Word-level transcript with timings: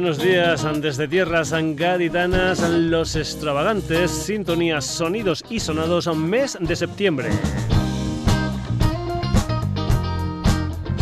Buenos 0.00 0.22
días 0.22 0.64
desde 0.80 1.08
tierras 1.08 1.52
gaditanas, 1.52 2.60
los 2.60 3.16
extravagantes, 3.16 4.12
sintonías, 4.12 4.84
sonidos 4.86 5.44
y 5.50 5.58
sonados, 5.58 6.06
mes 6.16 6.56
de 6.60 6.76
septiembre. 6.76 7.30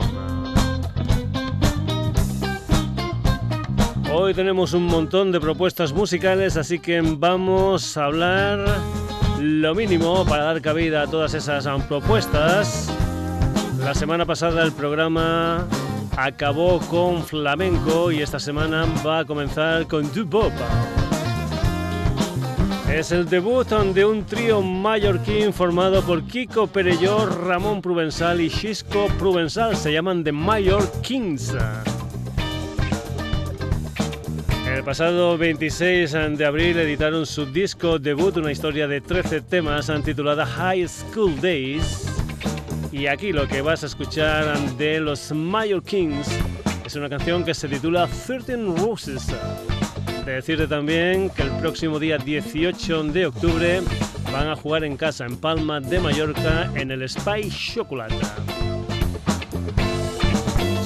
Hoy 4.12 4.34
tenemos 4.34 4.74
un 4.74 4.86
montón 4.86 5.32
de 5.32 5.40
propuestas 5.40 5.94
musicales, 5.94 6.58
así 6.58 6.80
que 6.80 7.00
vamos 7.02 7.96
a 7.96 8.06
hablar 8.06 8.66
lo 9.40 9.76
mínimo 9.76 10.26
para 10.26 10.46
dar 10.46 10.60
cabida 10.62 11.04
a 11.04 11.08
todas 11.08 11.36
esas 11.36 11.68
propuestas. 11.84 12.92
La 13.80 13.94
semana 13.94 14.26
pasada 14.26 14.64
el 14.64 14.72
programa 14.72 15.68
acabó 16.18 16.80
con 16.80 17.24
flamenco 17.24 18.12
y 18.12 18.22
esta 18.22 18.40
semana 18.40 18.86
va 19.06 19.20
a 19.20 19.26
comenzar 19.26 19.88
con 19.88 20.12
dubop. 20.12 20.52
Es 22.92 23.12
el 23.12 23.30
debut 23.30 23.68
de 23.68 24.04
un 24.04 24.26
trío 24.26 24.62
mallorquín 24.62 25.54
formado 25.54 26.02
por 26.02 26.24
Kiko 26.24 26.66
Perellor, 26.66 27.46
Ramón 27.46 27.82
Provenzal 27.82 28.42
y 28.42 28.50
Xisco 28.50 29.08
Provenzal. 29.20 29.78
Se 29.78 29.94
llaman 29.94 30.24
The 30.24 30.32
Mayor 30.32 30.92
Kings. 31.02 31.54
El 34.74 34.84
pasado 34.84 35.38
26 35.38 36.12
de 36.36 36.46
abril 36.46 36.80
editaron 36.80 37.28
su 37.28 37.46
disco 37.46 38.00
debut, 38.00 38.38
una 38.38 38.52
historia 38.52 38.88
de 38.88 39.02
13 39.02 39.42
temas 39.42 39.92
titulada 40.04 40.46
High 40.46 40.88
School 40.88 41.40
Days. 41.40 42.17
Y 42.98 43.06
aquí 43.06 43.32
lo 43.32 43.48
que 43.48 43.62
vas 43.62 43.84
a 43.84 43.86
escuchar 43.86 44.58
de 44.72 45.00
los 45.00 45.32
Mayor 45.32 45.84
Kings 45.84 46.28
es 46.84 46.96
una 46.96 47.08
canción 47.08 47.46
que 47.46 47.54
se 47.54 47.68
titula 47.68 48.08
13 48.08 48.58
Roses. 48.76 49.28
De 50.26 50.32
decirte 50.32 50.66
también 50.66 51.30
que 51.30 51.44
el 51.44 51.52
próximo 51.60 52.00
día 52.00 52.18
18 52.18 53.04
de 53.04 53.28
octubre 53.28 53.82
van 54.34 54.50
a 54.50 54.56
jugar 54.56 54.84
en 54.84 54.98
casa 54.98 55.26
en 55.26 55.38
Palma 55.38 55.80
de 55.80 56.00
Mallorca 56.00 56.72
en 56.74 56.90
el 56.90 57.08
Spy 57.08 57.52
Chocolate. 57.52 58.16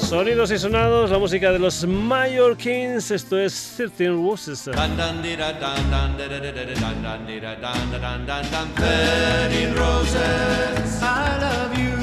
Sonidos 0.01 0.51
y 0.51 0.59
sonados, 0.59 1.11
la 1.11 1.17
música 1.17 1.53
de 1.53 1.59
los 1.59 1.87
Mayor 1.87 2.57
Kings, 2.57 3.11
esto 3.11 3.39
es 3.39 3.73
13 3.77 4.09
Roses. 4.09 4.67
roses, 9.77 11.01
I 11.01 11.37
love 11.39 11.77
you. 11.77 12.00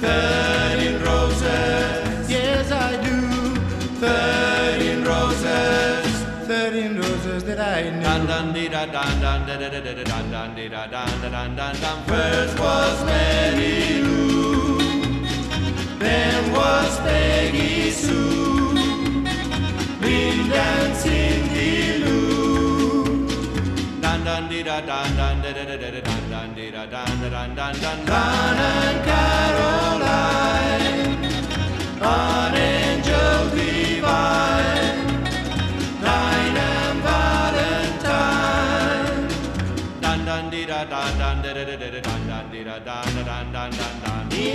Thirteen 0.00 0.96
roses, 1.02 2.30
yes 2.30 2.72
I 2.72 2.96
do. 3.04 3.18
Thirteen 4.00 5.04
roses, 5.04 6.24
thirteen 6.46 6.96
roses 6.96 7.44
that 7.44 7.60
I 7.60 7.90
knew. 7.90 8.02
Dun 8.02 8.26
dun 8.26 8.52
dee 8.54 8.68
da 8.68 8.86
dun 8.86 9.20
dun 9.20 9.40
da 9.46 9.54
da 9.60 9.68
da 9.68 9.80
da 9.80 10.04
dun 10.10 10.30
dun 10.32 10.54
dee 10.56 10.68
da 10.68 10.86
dun 10.94 11.20
da 11.22 11.28
dun 11.36 11.50
dun 11.58 11.74
dun. 11.82 11.96
First 12.10 12.58
was 12.58 13.04
Mary 13.04 14.00
Lou, 14.00 14.78
then 15.98 16.52
was 16.52 16.92
Peggy 17.00 17.90
Sue. 17.90 18.74
Been 20.00 20.38
dancing 20.48 21.40
dun 24.40 24.48
dee 24.48 24.62
da 24.62 24.80
dun 24.80 25.08
dun 25.18 25.42
da 25.42 25.50
da 25.52 25.64
da 25.66 25.76
da 25.76 26.00
dun 26.08 26.22
dun 26.32 26.48
dee 26.56 26.70
da 26.70 26.82
dun 26.94 27.12
da 27.20 27.28
dun 27.36 27.50
dun 27.58 27.74
dun 27.82 27.98
Con 28.06 28.58
and 28.70 28.98
Caroline, 29.08 29.79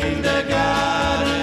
in 0.02 0.22
the 0.22 0.46
garden. 0.50 1.35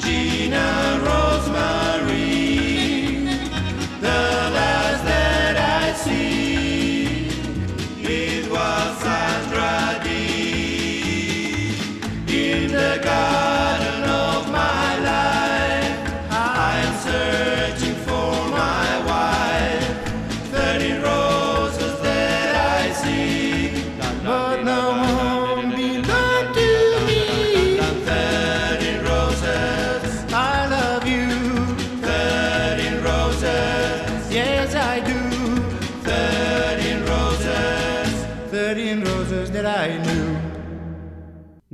Gina 0.00 0.98
Rosemary. 1.04 2.18
The 4.00 4.49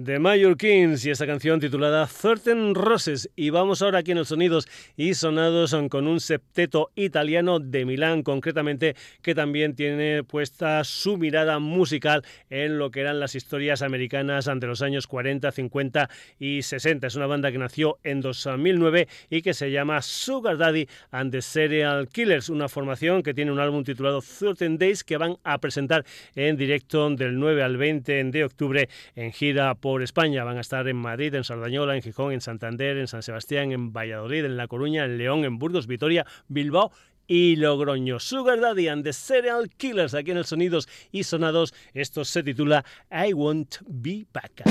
Major 0.06 0.56
Kings 0.56 1.04
y 1.04 1.10
esta 1.10 1.26
canción 1.26 1.58
titulada 1.58 2.06
Certain 2.06 2.74
Roses. 2.76 3.28
Y 3.34 3.50
vamos 3.50 3.82
ahora 3.82 3.98
aquí 3.98 4.12
en 4.12 4.18
los 4.18 4.28
sonidos 4.28 4.68
y 4.96 5.14
sonados 5.14 5.76
con 5.90 6.06
un 6.06 6.20
septeto 6.20 6.90
italiano 6.94 7.58
de 7.58 7.84
Milán, 7.84 8.22
concretamente, 8.22 8.94
que 9.20 9.34
también 9.34 9.74
tiene 9.74 10.22
puesta 10.22 10.84
su 10.84 11.18
mirada 11.18 11.58
musical 11.58 12.24
en 12.50 12.78
lo 12.78 12.92
que 12.92 13.00
eran 13.00 13.18
las 13.18 13.34
historias 13.34 13.82
americanas 13.82 14.46
ante 14.46 14.68
los 14.68 14.80
años 14.80 15.08
40, 15.08 15.50
50 15.50 16.08
y 16.38 16.62
60. 16.62 17.08
Es 17.08 17.16
una 17.16 17.26
banda 17.26 17.50
que 17.50 17.58
nació 17.58 17.98
en 18.04 18.20
2009 18.20 19.08
y 19.28 19.42
que 19.42 19.54
se 19.54 19.72
llama 19.72 20.02
Sugar 20.02 20.56
Daddy 20.56 20.88
and 21.10 21.32
the 21.32 21.42
Serial 21.42 22.08
Killers, 22.08 22.48
una 22.48 22.68
formación 22.68 23.24
que 23.24 23.34
tiene 23.34 23.50
un 23.50 23.58
álbum 23.58 23.82
titulado 23.82 24.22
Certain 24.22 24.78
Days 24.78 25.02
que 25.02 25.16
van 25.16 25.36
a 25.42 25.58
presentar 25.58 26.04
en 26.36 26.56
directo 26.56 27.10
del 27.10 27.38
9 27.38 27.62
al 27.62 27.76
20 27.76 28.24
de 28.24 28.44
octubre 28.44 28.88
en 29.16 29.32
gira 29.32 29.74
por 29.96 30.02
España. 30.02 30.44
Van 30.44 30.58
a 30.58 30.60
estar 30.60 30.86
en 30.88 30.96
Madrid, 30.96 31.34
en 31.34 31.42
Sardañola, 31.42 31.96
en 31.96 32.02
Gijón, 32.02 32.30
en 32.34 32.42
Santander, 32.42 32.98
en 32.98 33.06
San 33.06 33.22
Sebastián, 33.22 33.72
en 33.72 33.94
Valladolid, 33.94 34.44
en 34.44 34.58
La 34.58 34.68
Coruña, 34.68 35.06
en 35.06 35.16
León, 35.16 35.46
en 35.46 35.58
Burgos, 35.58 35.86
Vitoria, 35.86 36.26
Bilbao 36.48 36.92
y 37.26 37.56
Logroño. 37.56 38.20
Sugar 38.20 38.60
Daddy 38.60 38.88
and 38.88 39.04
the 39.04 39.14
Serial 39.14 39.70
Killers 39.70 40.12
aquí 40.12 40.32
en 40.32 40.36
el 40.36 40.44
Sonidos 40.44 40.86
y 41.12 41.24
Sonados. 41.24 41.72
Esto 41.94 42.26
se 42.26 42.42
titula 42.42 42.84
I 43.10 43.32
Won't 43.32 43.76
Be 43.86 44.26
Back. 44.34 44.64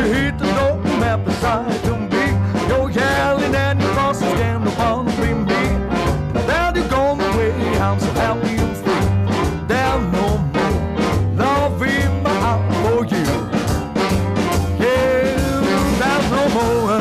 you 0.00 0.06
hit 0.12 0.38
the 0.38 0.46
door 0.54 0.76
map 0.98 1.24
beside 1.24 1.70
them 1.84 2.08
big. 2.08 2.34
You're 2.68 2.90
yelling 2.90 3.54
and 3.54 3.80
your 3.80 3.94
boss 3.94 4.22
is 4.22 4.32
damn 4.40 4.66
upon 4.66 5.06
the 5.06 5.12
green. 5.16 5.44
Now 6.46 6.72
you're 6.74 6.88
gone 6.88 7.20
away, 7.20 7.52
I'm 7.78 7.98
so 8.00 8.10
happy 8.12 8.56
and 8.64 8.76
free. 8.82 9.06
There's 9.70 10.04
no 10.16 10.26
more 10.54 10.78
love 11.36 11.82
in 11.82 12.22
my 12.22 12.34
heart 12.44 12.62
for 12.82 13.00
you. 13.12 13.26
Yeah, 14.82 15.36
there's 16.00 16.28
no 16.36 16.42
more 16.56 17.00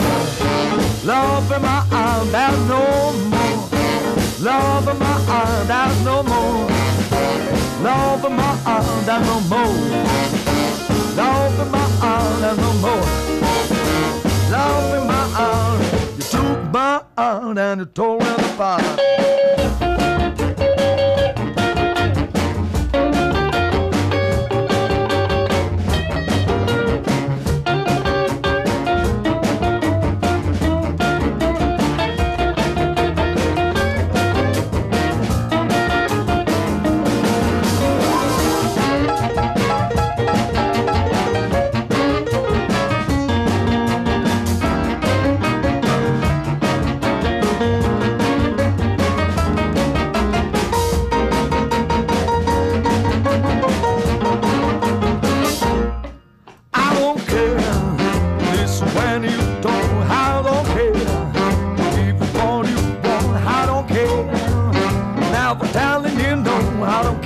love 1.12 1.52
in 1.56 1.62
my 1.62 1.80
heart, 1.92 2.28
there's 2.36 2.62
no 2.74 2.82
more 3.32 3.60
love 4.48 4.88
in 4.92 4.98
my 5.00 5.16
heart, 5.28 5.68
there's 5.72 6.00
no 6.04 6.24
more 6.32 6.68
love 7.82 8.26
in 8.26 8.34
my 8.36 8.56
heart, 8.66 9.06
there's 9.06 9.26
no 9.32 9.38
more 9.52 9.76
love 11.16 11.60
in 11.62 11.69
honor 12.20 12.56
no 12.56 12.74
more. 12.84 13.06
Love 14.52 14.90
in 14.98 15.08
my 15.08 15.24
you 16.18 16.24
took 16.24 16.60
my 16.72 17.04
heart 17.18 17.58
and 17.58 17.80
you 17.82 17.86
tore 17.86 18.22
it 18.22 18.42
apart. 18.54 19.99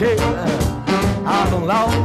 No, 0.03 1.23
I 1.25 1.49
don't 1.49 2.02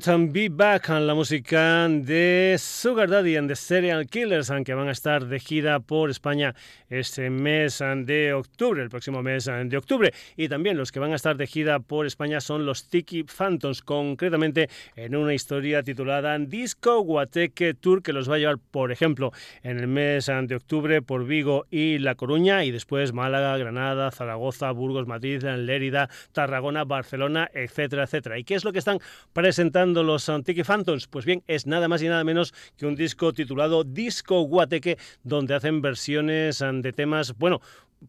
To 0.00 0.18
Be 0.28 0.48
Back, 0.50 0.88
la 0.88 1.14
música 1.14 1.86
de 1.88 2.56
Sugar 2.58 3.08
Daddy 3.08 3.36
and 3.36 3.48
the 3.48 3.54
Serial 3.54 4.06
Killers, 4.06 4.50
que 4.64 4.74
van 4.74 4.88
a 4.88 4.90
estar 4.90 5.26
de 5.26 5.38
gira 5.38 5.78
por 5.78 6.10
España 6.10 6.54
este 6.88 7.30
mes 7.30 7.78
de 7.78 8.32
octubre, 8.32 8.82
el 8.82 8.88
próximo 8.88 9.22
mes 9.22 9.44
de 9.44 9.76
octubre. 9.76 10.12
Y 10.36 10.48
también 10.48 10.76
los 10.76 10.90
que 10.90 10.98
van 10.98 11.12
a 11.12 11.16
estar 11.16 11.36
de 11.36 11.46
gira 11.46 11.78
por 11.78 12.06
España 12.06 12.40
son 12.40 12.66
los 12.66 12.88
Tiki 12.88 13.24
Phantoms, 13.24 13.82
concretamente 13.82 14.68
en 14.96 15.14
una 15.14 15.32
historia 15.32 15.82
titulada 15.82 16.36
Disco 16.38 17.00
Guateque 17.00 17.74
Tour, 17.74 18.02
que 18.02 18.12
los 18.12 18.28
va 18.28 18.34
a 18.34 18.38
llevar, 18.38 18.58
por 18.58 18.90
ejemplo, 18.90 19.32
en 19.62 19.78
el 19.78 19.86
mes 19.86 20.26
de 20.26 20.56
octubre 20.56 21.02
por 21.02 21.24
Vigo 21.24 21.66
y 21.70 21.98
La 21.98 22.14
Coruña, 22.14 22.64
y 22.64 22.70
después 22.72 23.12
Málaga, 23.12 23.56
Granada, 23.58 24.10
Zaragoza, 24.10 24.72
Burgos, 24.72 25.06
Madrid, 25.06 25.42
Lérida, 25.42 26.08
Tarragona, 26.32 26.84
Barcelona, 26.84 27.48
etcétera, 27.54 28.04
etcétera. 28.04 28.38
¿Y 28.38 28.44
qué 28.44 28.54
es 28.54 28.64
lo 28.64 28.72
que 28.72 28.80
están 28.80 28.98
presentando 29.32 29.83
los 29.92 30.30
Tiki 30.44 30.62
Phantoms? 30.62 31.06
Pues 31.06 31.24
bien, 31.24 31.42
es 31.46 31.66
nada 31.66 31.88
más 31.88 32.02
y 32.02 32.08
nada 32.08 32.24
menos 32.24 32.54
que 32.76 32.86
un 32.86 32.94
disco 32.94 33.32
titulado 33.32 33.84
Disco 33.84 34.40
Guateque, 34.42 34.98
donde 35.22 35.54
hacen 35.54 35.82
versiones 35.82 36.60
de 36.60 36.92
temas, 36.92 37.36
bueno, 37.36 37.60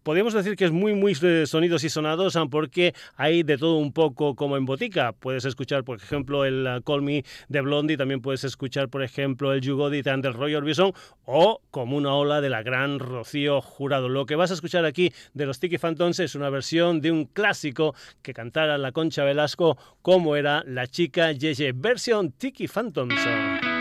podríamos 0.03 0.33
decir 0.33 0.55
que 0.55 0.65
es 0.65 0.71
muy, 0.71 0.93
muy 0.93 1.15
eh, 1.21 1.45
sonidos 1.45 1.83
y 1.83 1.89
sonados 1.89 2.35
ah, 2.35 2.45
porque 2.49 2.93
hay 3.15 3.43
de 3.43 3.57
todo 3.57 3.77
un 3.77 3.93
poco 3.93 4.35
como 4.35 4.57
en 4.57 4.65
botica. 4.65 5.13
Puedes 5.13 5.45
escuchar, 5.45 5.83
por 5.83 5.97
ejemplo, 5.97 6.45
el 6.45 6.67
uh, 6.67 6.81
Call 6.81 7.01
Me 7.01 7.23
de 7.49 7.61
Blondie, 7.61 7.97
también 7.97 8.21
puedes 8.21 8.43
escuchar, 8.43 8.89
por 8.89 9.03
ejemplo, 9.03 9.53
el 9.53 9.61
You 9.61 9.77
Got 9.77 9.93
It 9.93 10.07
Roy 10.07 10.55
Orbison 10.55 10.93
o 11.25 11.61
como 11.71 11.97
una 11.97 12.13
ola 12.13 12.41
de 12.41 12.49
la 12.49 12.63
gran 12.63 12.99
Rocío 12.99 13.61
Jurado. 13.61 14.09
Lo 14.09 14.25
que 14.25 14.35
vas 14.35 14.51
a 14.51 14.55
escuchar 14.55 14.85
aquí 14.85 15.11
de 15.33 15.45
los 15.45 15.59
Tiki 15.59 15.77
Phantoms 15.77 16.19
es 16.19 16.35
una 16.35 16.49
versión 16.49 17.01
de 17.01 17.11
un 17.11 17.25
clásico 17.25 17.95
que 18.21 18.33
cantara 18.33 18.77
la 18.77 18.91
Concha 18.91 19.23
Velasco 19.23 19.77
como 20.01 20.35
era 20.35 20.63
la 20.65 20.87
chica 20.87 21.31
Yeye, 21.31 21.73
versión 21.73 22.31
Tiki 22.31 22.67
Phantoms. 22.67 23.74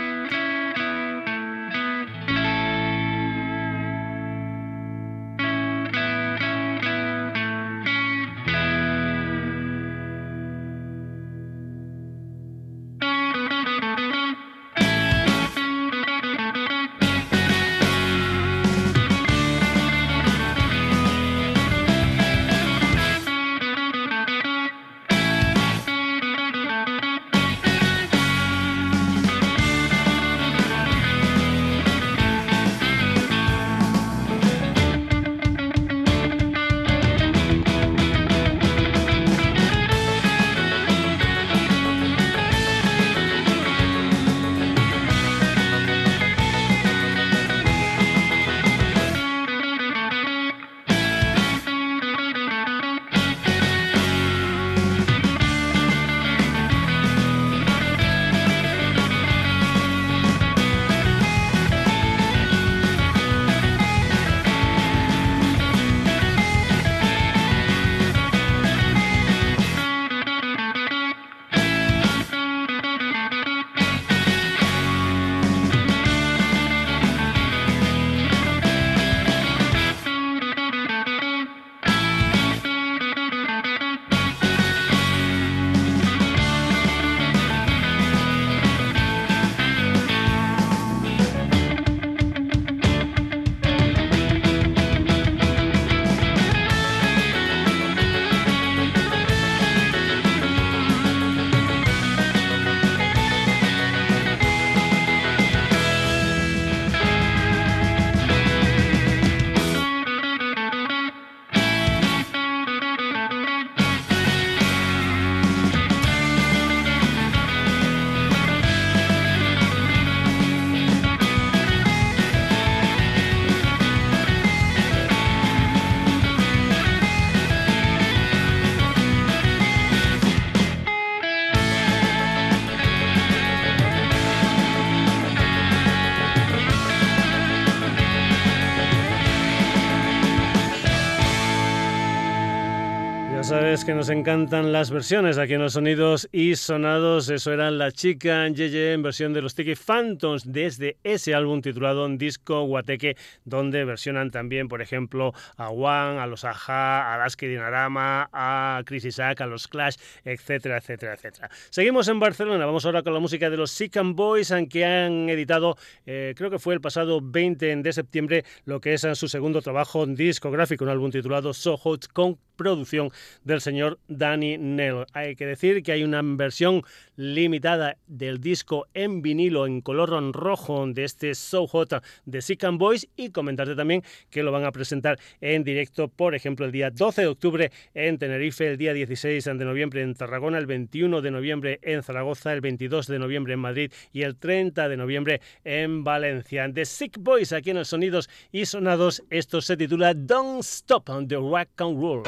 Sabes 143.75 143.85
que 143.85 143.93
nos 143.93 144.09
encantan 144.09 144.71
las 144.71 144.89
versiones 144.89 145.37
aquí 145.37 145.55
en 145.55 145.61
los 145.61 145.73
sonidos 145.73 146.29
y 146.31 146.55
sonados. 146.55 147.27
Eso 147.27 147.51
era 147.51 147.71
La 147.71 147.91
Chica 147.91 148.47
Yeye 148.47 148.93
en 148.93 149.03
versión 149.03 149.33
de 149.33 149.41
los 149.41 149.53
Tiki 149.53 149.75
Phantoms 149.75 150.49
desde 150.49 150.95
ese 151.03 151.35
álbum 151.35 151.61
titulado 151.61 152.07
Disco 152.07 152.63
Guateque, 152.63 153.17
donde 153.43 153.83
versionan 153.83 154.31
también, 154.31 154.69
por 154.69 154.81
ejemplo, 154.81 155.33
a 155.57 155.67
Juan, 155.67 156.19
a 156.19 156.25
los 156.25 156.45
Aja, 156.45 157.13
a 157.13 157.17
Lasky 157.17 157.47
Dinarama, 157.47 158.29
a 158.31 158.81
Chris 158.85 159.03
Isaac, 159.03 159.41
a 159.41 159.45
los 159.45 159.67
Clash, 159.67 159.95
etcétera, 160.23 160.77
etcétera, 160.77 161.15
etcétera. 161.15 161.49
Seguimos 161.69 162.07
en 162.07 162.21
Barcelona. 162.21 162.65
Vamos 162.65 162.85
ahora 162.85 163.03
con 163.03 163.13
la 163.13 163.19
música 163.19 163.49
de 163.49 163.57
los 163.57 163.71
Sick 163.71 163.97
and 163.97 164.15
Boys, 164.15 164.53
que 164.69 164.85
han 164.85 165.27
editado, 165.27 165.75
eh, 166.05 166.33
creo 166.37 166.49
que 166.49 166.59
fue 166.59 166.75
el 166.75 166.79
pasado 166.79 167.19
20 167.21 167.75
de 167.75 167.91
septiembre, 167.91 168.45
lo 168.63 168.79
que 168.79 168.93
es 168.93 169.05
su 169.15 169.27
segundo 169.27 169.61
trabajo 169.61 170.05
discográfico, 170.05 170.85
un 170.85 170.91
álbum 170.91 171.11
titulado 171.11 171.53
So 171.53 171.75
Hot 171.75 172.07
con 172.13 172.37
producción 172.55 173.11
del 173.43 173.61
señor 173.61 173.99
Danny 174.07 174.57
Nell. 174.57 175.05
Hay 175.13 175.35
que 175.35 175.45
decir 175.45 175.83
que 175.83 175.91
hay 175.91 176.03
una 176.03 176.21
versión 176.23 176.83
limitada 177.15 177.97
del 178.07 178.39
disco 178.39 178.87
en 178.93 179.21
vinilo 179.21 179.67
en 179.67 179.81
color 179.81 180.05
rojo 180.33 180.85
de 180.87 181.03
este 181.03 181.35
So 181.35 181.67
Hot 181.67 182.03
de 182.25 182.41
Sick 182.41 182.63
and 182.63 182.79
Boys 182.79 183.07
y 183.15 183.29
comentarte 183.29 183.75
también 183.75 184.03
que 184.29 184.43
lo 184.43 184.51
van 184.51 184.65
a 184.65 184.71
presentar 184.71 185.19
en 185.41 185.63
directo, 185.63 186.07
por 186.07 186.35
ejemplo, 186.35 186.65
el 186.65 186.71
día 186.71 186.91
12 186.91 187.21
de 187.21 187.27
octubre 187.27 187.71
en 187.93 188.17
Tenerife, 188.17 188.67
el 188.67 188.77
día 188.77 188.93
16 188.93 189.45
de 189.45 189.53
noviembre 189.53 190.01
en 190.01 190.13
Tarragona, 190.15 190.57
el 190.57 190.65
21 190.65 191.21
de 191.21 191.31
noviembre 191.31 191.79
en 191.81 192.03
Zaragoza, 192.03 192.53
el 192.53 192.61
22 192.61 193.07
de 193.07 193.19
noviembre 193.19 193.53
en 193.53 193.59
Madrid 193.59 193.91
y 194.11 194.23
el 194.23 194.37
30 194.37 194.89
de 194.89 194.97
noviembre 194.97 195.41
en 195.63 196.03
Valencia. 196.03 196.71
The 196.71 196.85
Sick 196.85 197.17
Boys 197.19 197.53
aquí 197.53 197.71
en 197.71 197.77
los 197.77 197.89
sonidos 197.89 198.29
y 198.51 198.65
sonados, 198.65 199.23
esto 199.29 199.61
se 199.61 199.77
titula 199.77 200.13
Don't 200.13 200.63
Stop 200.63 201.09
on 201.09 201.27
the 201.27 201.35
Rock 201.35 201.69
and 201.81 201.99
Roll. 201.99 202.23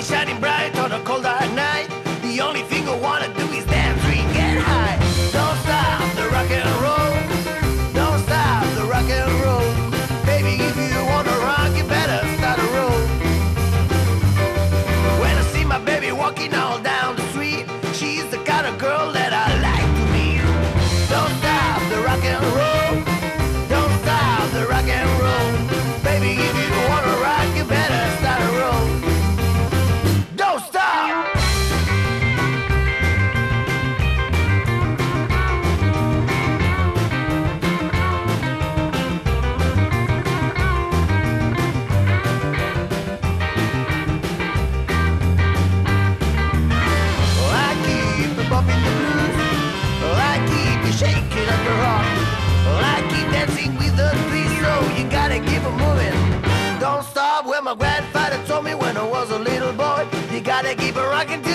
When 0.00 0.26
the 0.28 0.49
gotta 60.70 60.82
keep 60.86 60.96
it 60.96 61.00
rocking 61.00 61.49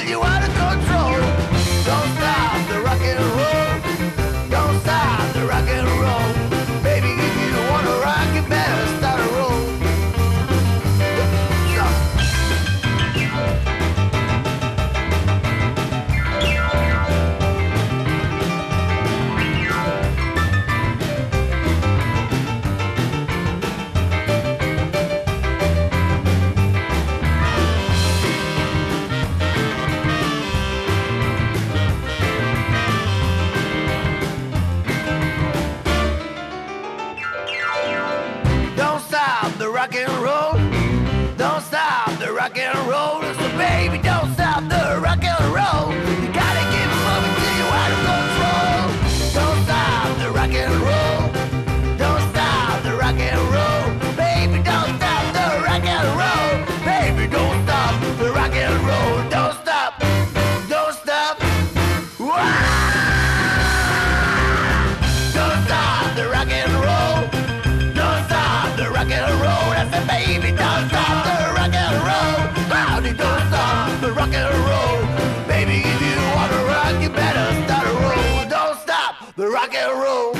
arrow. 79.86 80.35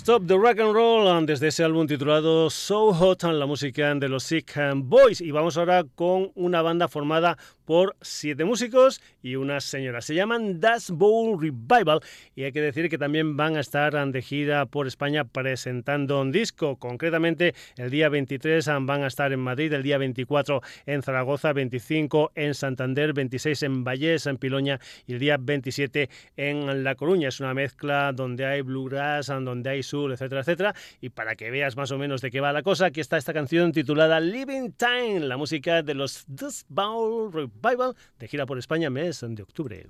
Stop 0.00 0.26
the 0.26 0.38
rock 0.38 0.58
and 0.58 0.72
roll. 0.72 1.06
And 1.06 1.08
Roll 1.08 1.26
desde 1.26 1.48
ese 1.48 1.62
álbum 1.62 1.86
titulado 1.86 2.48
So 2.48 2.94
Hot, 2.94 3.22
la 3.24 3.44
música 3.44 3.94
de 3.94 4.08
los 4.08 4.24
Sick 4.24 4.58
Boys. 4.76 5.20
Y 5.20 5.30
vamos 5.30 5.58
ahora 5.58 5.84
con 5.94 6.32
una 6.34 6.62
banda 6.62 6.88
formada 6.88 7.36
por 7.70 7.94
siete 8.00 8.44
músicos 8.44 9.00
y 9.22 9.36
una 9.36 9.60
señora. 9.60 10.00
Se 10.00 10.12
llaman 10.12 10.58
Das 10.58 10.90
Bowl 10.90 11.40
Revival 11.40 12.00
y 12.34 12.42
hay 12.42 12.50
que 12.50 12.60
decir 12.60 12.88
que 12.88 12.98
también 12.98 13.36
van 13.36 13.56
a 13.56 13.60
estar 13.60 13.92
de 14.10 14.22
gira 14.22 14.66
por 14.66 14.88
España 14.88 15.22
presentando 15.22 16.20
un 16.20 16.32
disco. 16.32 16.76
Concretamente, 16.76 17.54
el 17.76 17.90
día 17.90 18.08
23 18.08 18.66
van 18.80 19.04
a 19.04 19.06
estar 19.06 19.32
en 19.32 19.38
Madrid, 19.38 19.72
el 19.72 19.84
día 19.84 19.98
24 19.98 20.62
en 20.86 21.02
Zaragoza, 21.02 21.52
25 21.52 22.32
en 22.34 22.54
Santander, 22.54 23.12
26 23.12 23.62
en 23.62 23.84
Vallés, 23.84 24.26
en 24.26 24.38
Piloña 24.38 24.80
y 25.06 25.12
el 25.12 25.20
día 25.20 25.36
27 25.38 26.10
en 26.36 26.82
La 26.82 26.96
Coruña. 26.96 27.28
Es 27.28 27.38
una 27.38 27.54
mezcla 27.54 28.12
donde 28.12 28.46
hay 28.46 28.62
bluegrass, 28.62 29.28
donde 29.28 29.70
hay 29.70 29.84
etcétera, 30.12 30.40
etcétera. 30.40 30.74
Y 31.00 31.10
para 31.10 31.36
que 31.36 31.50
veas 31.50 31.76
más 31.76 31.90
o 31.90 31.98
menos 31.98 32.20
de 32.20 32.30
qué 32.30 32.40
va 32.40 32.52
la 32.52 32.62
cosa, 32.62 32.86
aquí 32.86 33.00
está 33.00 33.16
esta 33.16 33.32
canción 33.32 33.72
titulada 33.72 34.20
Living 34.20 34.70
Time, 34.72 35.20
la 35.20 35.36
música 35.36 35.82
de 35.82 35.94
los 35.94 36.24
Dust 36.26 36.66
Bowl 36.68 37.32
Revival 37.32 37.94
de 38.18 38.28
gira 38.28 38.46
por 38.46 38.58
España 38.58 38.90
mes 38.90 39.24
de 39.26 39.42
octubre. 39.42 39.86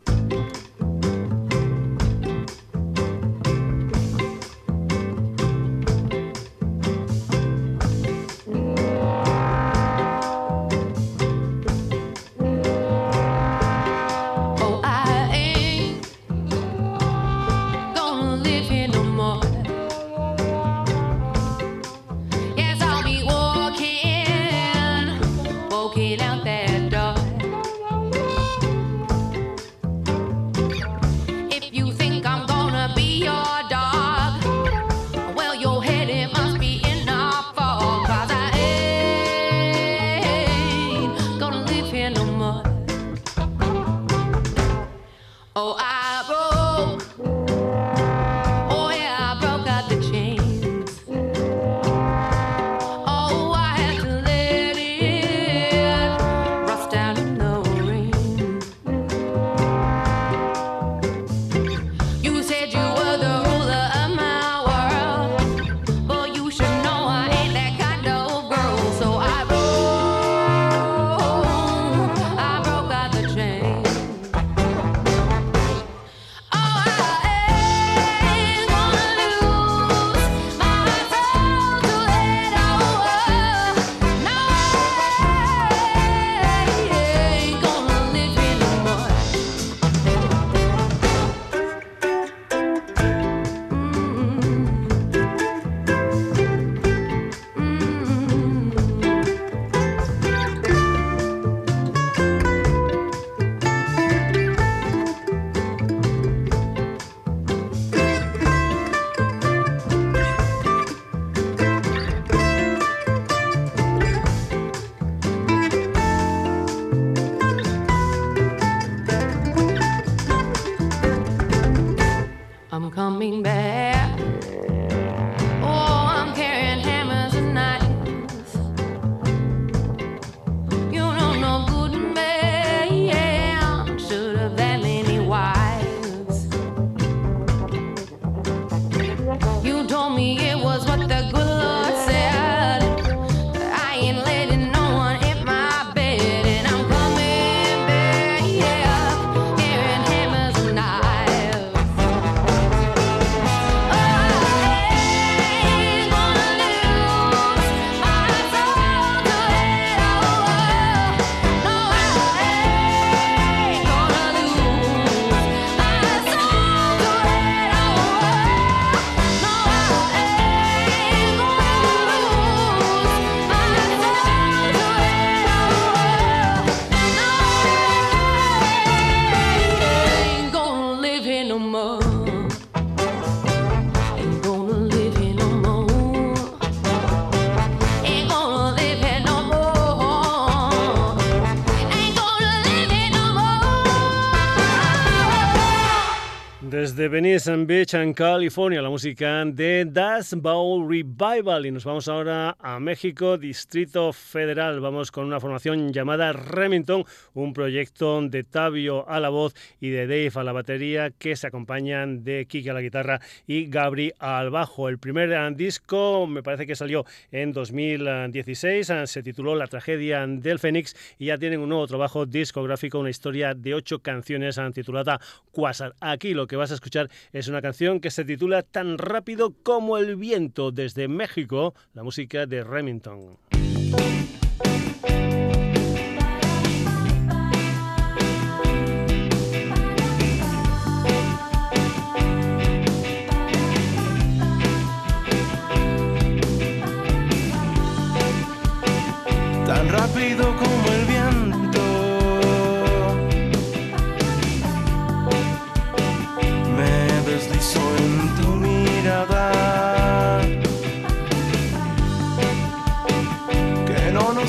Venice 197.20 197.54
Beach, 197.66 197.92
en 197.92 198.14
California, 198.14 198.80
la 198.80 198.88
música 198.88 199.44
de 199.44 199.84
Das 199.84 200.32
Bowl 200.34 200.88
Revival. 200.88 201.66
Y 201.66 201.70
nos 201.70 201.84
vamos 201.84 202.08
ahora 202.08 202.56
a 202.58 202.80
México, 202.80 203.36
Distrito 203.36 204.10
Federal. 204.14 204.80
Vamos 204.80 205.12
con 205.12 205.26
una 205.26 205.38
formación 205.38 205.92
llamada 205.92 206.32
Remington, 206.32 207.04
un 207.34 207.52
proyecto 207.52 208.22
de 208.22 208.42
Tabio 208.42 209.06
a 209.06 209.20
la 209.20 209.28
voz 209.28 209.54
y 209.80 209.90
de 209.90 210.06
Dave 210.06 210.32
a 210.34 210.44
la 210.44 210.52
batería, 210.52 211.10
que 211.10 211.36
se 211.36 211.46
acompañan 211.46 212.24
de 212.24 212.46
Kiki 212.46 212.70
a 212.70 212.72
la 212.72 212.80
guitarra 212.80 213.20
y 213.46 213.66
Gabri 213.66 214.14
al 214.18 214.48
bajo. 214.48 214.88
El 214.88 214.98
primer 214.98 215.54
disco 215.54 216.26
me 216.26 216.42
parece 216.42 216.66
que 216.66 216.74
salió 216.74 217.04
en 217.32 217.52
2016, 217.52 218.92
se 219.04 219.22
tituló 219.22 219.54
La 219.56 219.66
tragedia 219.66 220.26
del 220.26 220.58
Fénix 220.58 220.96
y 221.18 221.26
ya 221.26 221.36
tienen 221.36 221.60
un 221.60 221.68
nuevo 221.68 221.86
trabajo 221.86 222.24
discográfico, 222.24 222.98
una 222.98 223.10
historia 223.10 223.52
de 223.52 223.74
ocho 223.74 223.98
canciones 223.98 224.58
titulada 224.72 225.20
Quasar. 225.52 225.94
Aquí 226.00 226.32
lo 226.32 226.46
que 226.46 226.56
vas 226.56 226.70
a 226.70 226.74
escuchar 226.76 227.09
es 227.32 227.48
una 227.48 227.62
canción 227.62 228.00
que 228.00 228.10
se 228.10 228.24
titula 228.24 228.62
Tan 228.62 228.98
rápido 228.98 229.54
como 229.62 229.98
el 229.98 230.16
viento 230.16 230.70
desde 230.70 231.08
México, 231.08 231.74
la 231.94 232.02
música 232.02 232.46
de 232.46 232.64
Remington. 232.64 233.38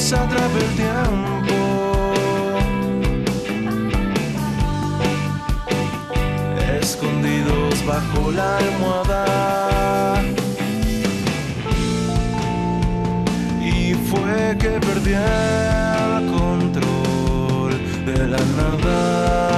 Nos 0.02 0.14
atrape 0.14 0.58
el 0.58 0.76
tiempo 0.76 1.56
escondidos 6.82 7.86
bajo 7.86 8.32
la 8.32 8.58
almohada. 8.58 10.24
Y 13.62 13.94
fue 14.10 14.58
que 14.58 14.80
perdí 14.88 15.14
el 15.14 16.26
control 16.32 17.72
de 18.06 18.28
la 18.28 18.42
nada, 18.58 19.51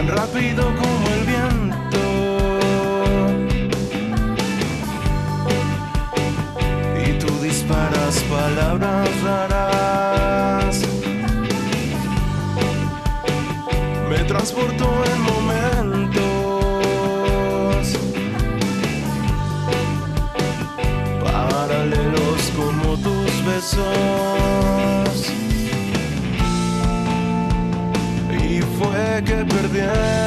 Tan 0.00 0.08
rápido 0.08 0.62
como 0.76 1.09
que 29.80 30.19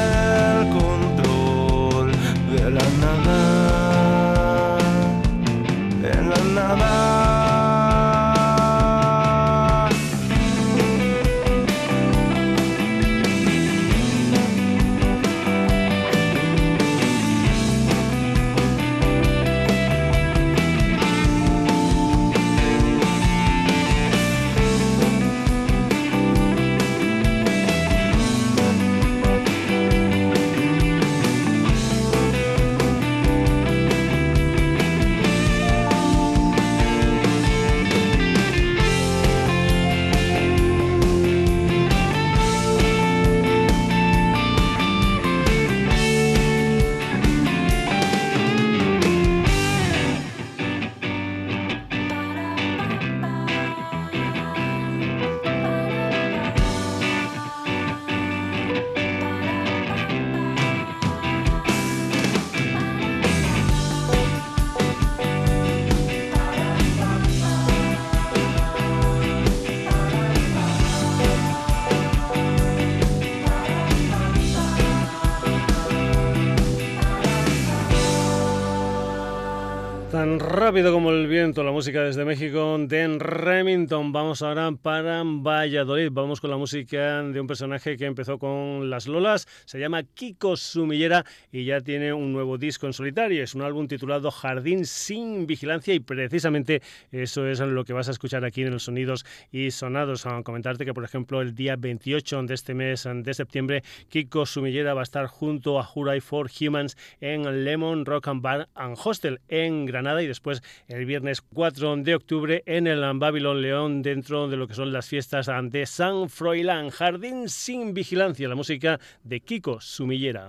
rápido 80.64 80.92
como 80.92 81.10
el 81.10 81.23
viento, 81.34 81.64
la 81.64 81.72
música 81.72 82.04
desde 82.04 82.24
México 82.24 82.76
de 82.78 83.18
Remington. 83.18 84.12
Vamos 84.12 84.40
ahora 84.40 84.70
para 84.70 85.24
Valladolid. 85.24 86.10
Vamos 86.12 86.40
con 86.40 86.48
la 86.48 86.56
música 86.56 87.24
de 87.24 87.40
un 87.40 87.48
personaje 87.48 87.96
que 87.96 88.04
empezó 88.04 88.38
con 88.38 88.88
las 88.88 89.08
Lolas. 89.08 89.48
Se 89.64 89.80
llama 89.80 90.04
Kiko 90.04 90.56
Sumillera 90.56 91.24
y 91.50 91.64
ya 91.64 91.80
tiene 91.80 92.12
un 92.12 92.32
nuevo 92.32 92.56
disco 92.56 92.86
en 92.86 92.92
solitario. 92.92 93.42
Es 93.42 93.56
un 93.56 93.62
álbum 93.62 93.88
titulado 93.88 94.30
Jardín 94.30 94.86
sin 94.86 95.48
vigilancia 95.48 95.92
y 95.92 95.98
precisamente 95.98 96.82
eso 97.10 97.48
es 97.48 97.58
lo 97.58 97.84
que 97.84 97.92
vas 97.92 98.06
a 98.06 98.12
escuchar 98.12 98.44
aquí 98.44 98.62
en 98.62 98.70
los 98.70 98.84
sonidos 98.84 99.26
y 99.50 99.72
sonados. 99.72 100.26
A 100.26 100.40
comentarte 100.44 100.84
que, 100.84 100.94
por 100.94 101.02
ejemplo, 101.02 101.40
el 101.40 101.56
día 101.56 101.74
28 101.74 102.44
de 102.44 102.54
este 102.54 102.74
mes 102.74 103.08
de 103.12 103.34
septiembre, 103.34 103.82
Kiko 104.08 104.46
Sumillera 104.46 104.94
va 104.94 105.00
a 105.00 105.02
estar 105.02 105.26
junto 105.26 105.80
a 105.80 105.82
Juray 105.82 106.20
for 106.20 106.48
Humans 106.48 106.96
en 107.20 107.64
Lemon 107.64 108.06
Rock 108.06 108.28
and 108.28 108.40
Bar 108.40 108.68
and 108.76 108.96
Hostel 109.02 109.40
en 109.48 109.84
Granada 109.84 110.22
y 110.22 110.28
después 110.28 110.62
el 110.86 111.04
viernes 111.06 111.23
4 111.52 111.96
de 111.96 112.14
octubre 112.14 112.62
en 112.66 112.86
el 112.86 113.02
Babylon 113.18 113.62
León 113.62 114.02
dentro 114.02 114.48
de 114.48 114.56
lo 114.56 114.68
que 114.68 114.74
son 114.74 114.92
las 114.92 115.08
fiestas 115.08 115.50
de 115.70 115.86
San 115.86 116.28
Froilán. 116.28 116.90
Jardín 116.90 117.48
sin 117.48 117.94
vigilancia, 117.94 118.48
la 118.48 118.54
música 118.54 119.00
de 119.22 119.40
Kiko 119.40 119.80
Sumillera. 119.80 120.46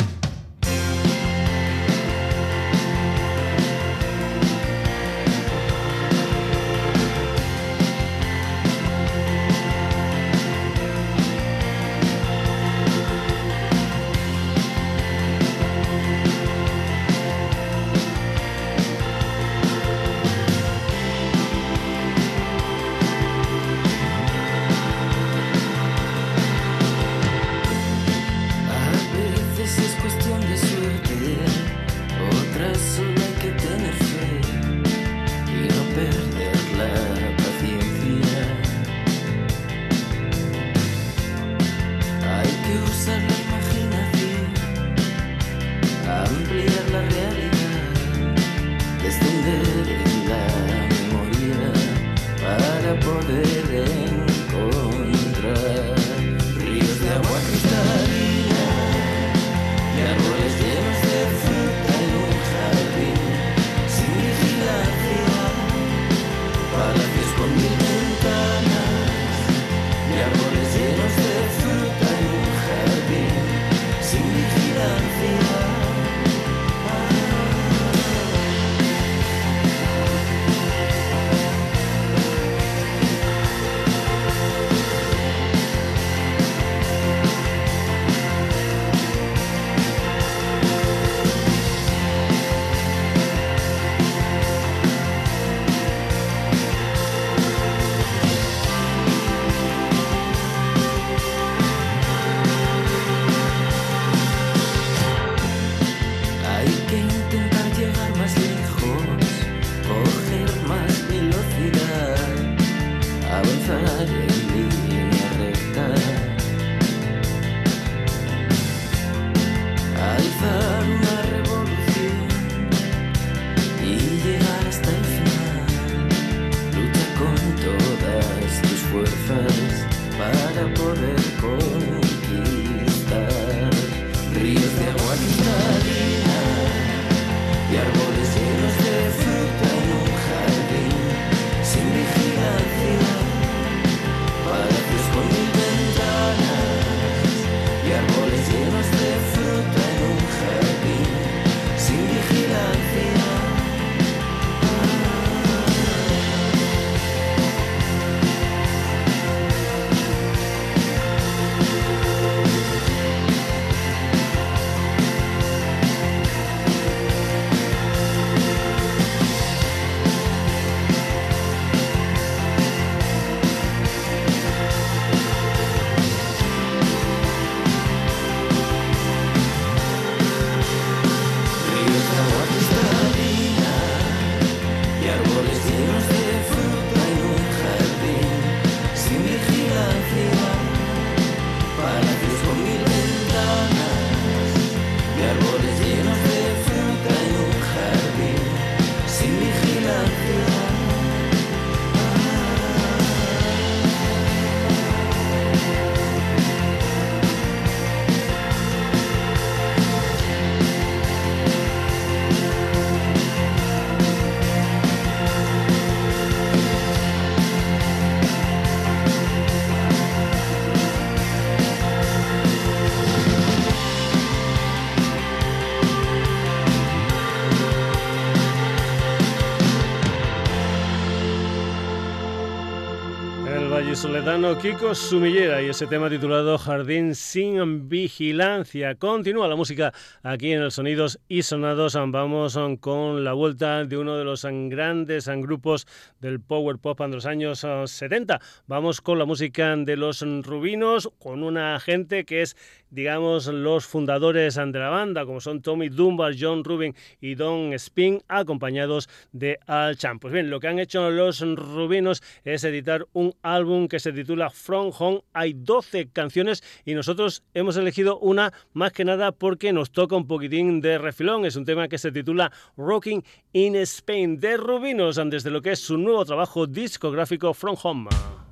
Soledano 234.26 234.58
Kiko 234.58 234.96
Sumillera 234.96 235.62
y 235.62 235.68
ese 235.68 235.86
tema 235.86 236.10
titulado 236.10 236.58
Jardín 236.58 237.14
sin 237.14 237.88
vigilancia. 237.88 238.96
Continúa 238.96 239.48
la 239.48 239.56
música 239.56 239.94
aquí 240.24 240.52
en 240.52 240.64
el 240.64 240.72
Sonidos 240.72 241.20
y 241.28 241.44
Sonados. 241.44 241.94
Vamos 241.94 242.58
con 242.80 243.24
la 243.24 243.34
vuelta 243.34 243.86
de 243.86 243.98
uno 243.98 244.18
de 244.18 244.24
los 244.24 244.44
grandes 244.44 245.28
grupos 245.28 245.86
del 246.22 246.40
power 246.40 246.80
pop 246.80 247.00
de 247.02 247.08
los 247.10 247.28
años 247.28 247.68
70. 247.86 248.42
Vamos 248.66 249.00
con 249.00 249.20
la 249.20 249.26
música 249.26 249.76
de 249.76 249.96
los 249.96 250.22
Rubinos, 250.22 251.12
con 251.20 251.44
una 251.44 251.80
gente 251.80 252.26
que 252.26 252.42
es 252.42 252.58
digamos, 252.96 253.48
los 253.48 253.86
fundadores 253.86 254.56
de 254.56 254.80
la 254.80 254.90
banda, 254.90 255.26
como 255.26 255.42
son 255.42 255.62
Tommy 255.62 255.90
Dunbar, 255.90 256.34
John 256.40 256.64
Rubin 256.64 256.96
y 257.20 257.36
Don 257.36 257.74
Spin, 257.74 258.22
acompañados 258.30 259.10
de 259.34 259.60
Al 259.68 259.98
Champ. 259.98 260.22
Pues 260.22 260.34
bien, 260.34 260.50
lo 260.50 260.62
que 260.62 260.70
han 260.70 260.80
hecho 260.80 261.12
los 261.12 261.42
Rubinos 261.42 262.24
es 262.46 262.64
editar 262.64 263.06
un 263.12 263.36
álbum 263.42 263.90
que 263.90 264.00
se 264.00 264.14
titula 264.16 264.50
From 264.50 264.92
Home. 264.98 265.22
Hay 265.34 265.54
12 265.54 266.10
canciones 266.12 266.64
y 266.86 266.94
nosotros 266.94 267.44
hemos 267.54 267.78
elegido 267.78 268.18
una 268.20 268.54
más 268.74 268.92
que 268.92 269.06
nada 269.06 269.32
porque 269.32 269.74
nos 269.74 269.92
toca 269.92 270.16
un 270.16 270.28
poquitín 270.28 270.82
de 270.82 270.98
refilón. 270.98 271.46
Es 271.46 271.56
un 271.56 271.66
tema 271.66 271.88
que 271.88 271.98
se 271.98 272.12
titula 272.12 272.52
Rocking 272.78 273.24
in 273.54 273.76
Spain 273.76 274.40
de 274.40 274.58
Rubinos, 274.58 275.22
desde 275.26 275.52
lo 275.52 275.62
que 275.62 275.74
es 275.74 275.80
su 275.80 275.98
nuevo 275.98 276.26
trabajo 276.26 276.66
discográfico 276.66 277.54
From 277.54 277.76
Home. 277.84 278.45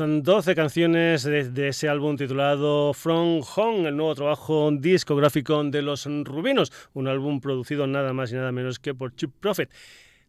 Las 0.00 0.22
12 0.22 0.54
canciones 0.54 1.22
de, 1.22 1.50
de, 1.50 1.68
ese 1.68 1.88
álbum 1.88 2.16
titulado 2.16 2.92
From 2.94 3.42
Home, 3.54 3.88
el 3.88 3.96
nuevo 3.96 4.14
trabajo 4.14 4.70
discográfico 4.72 5.62
de 5.62 5.82
los 5.82 6.06
Rubinos, 6.06 6.72
un 6.94 7.06
álbum 7.06 7.40
producido 7.40 7.86
nada 7.86 8.12
más 8.12 8.32
y 8.32 8.34
nada 8.34 8.50
menos 8.50 8.78
que 8.80 8.94
por 8.94 9.14
Chip 9.14 9.30
Prophet. 9.38 9.70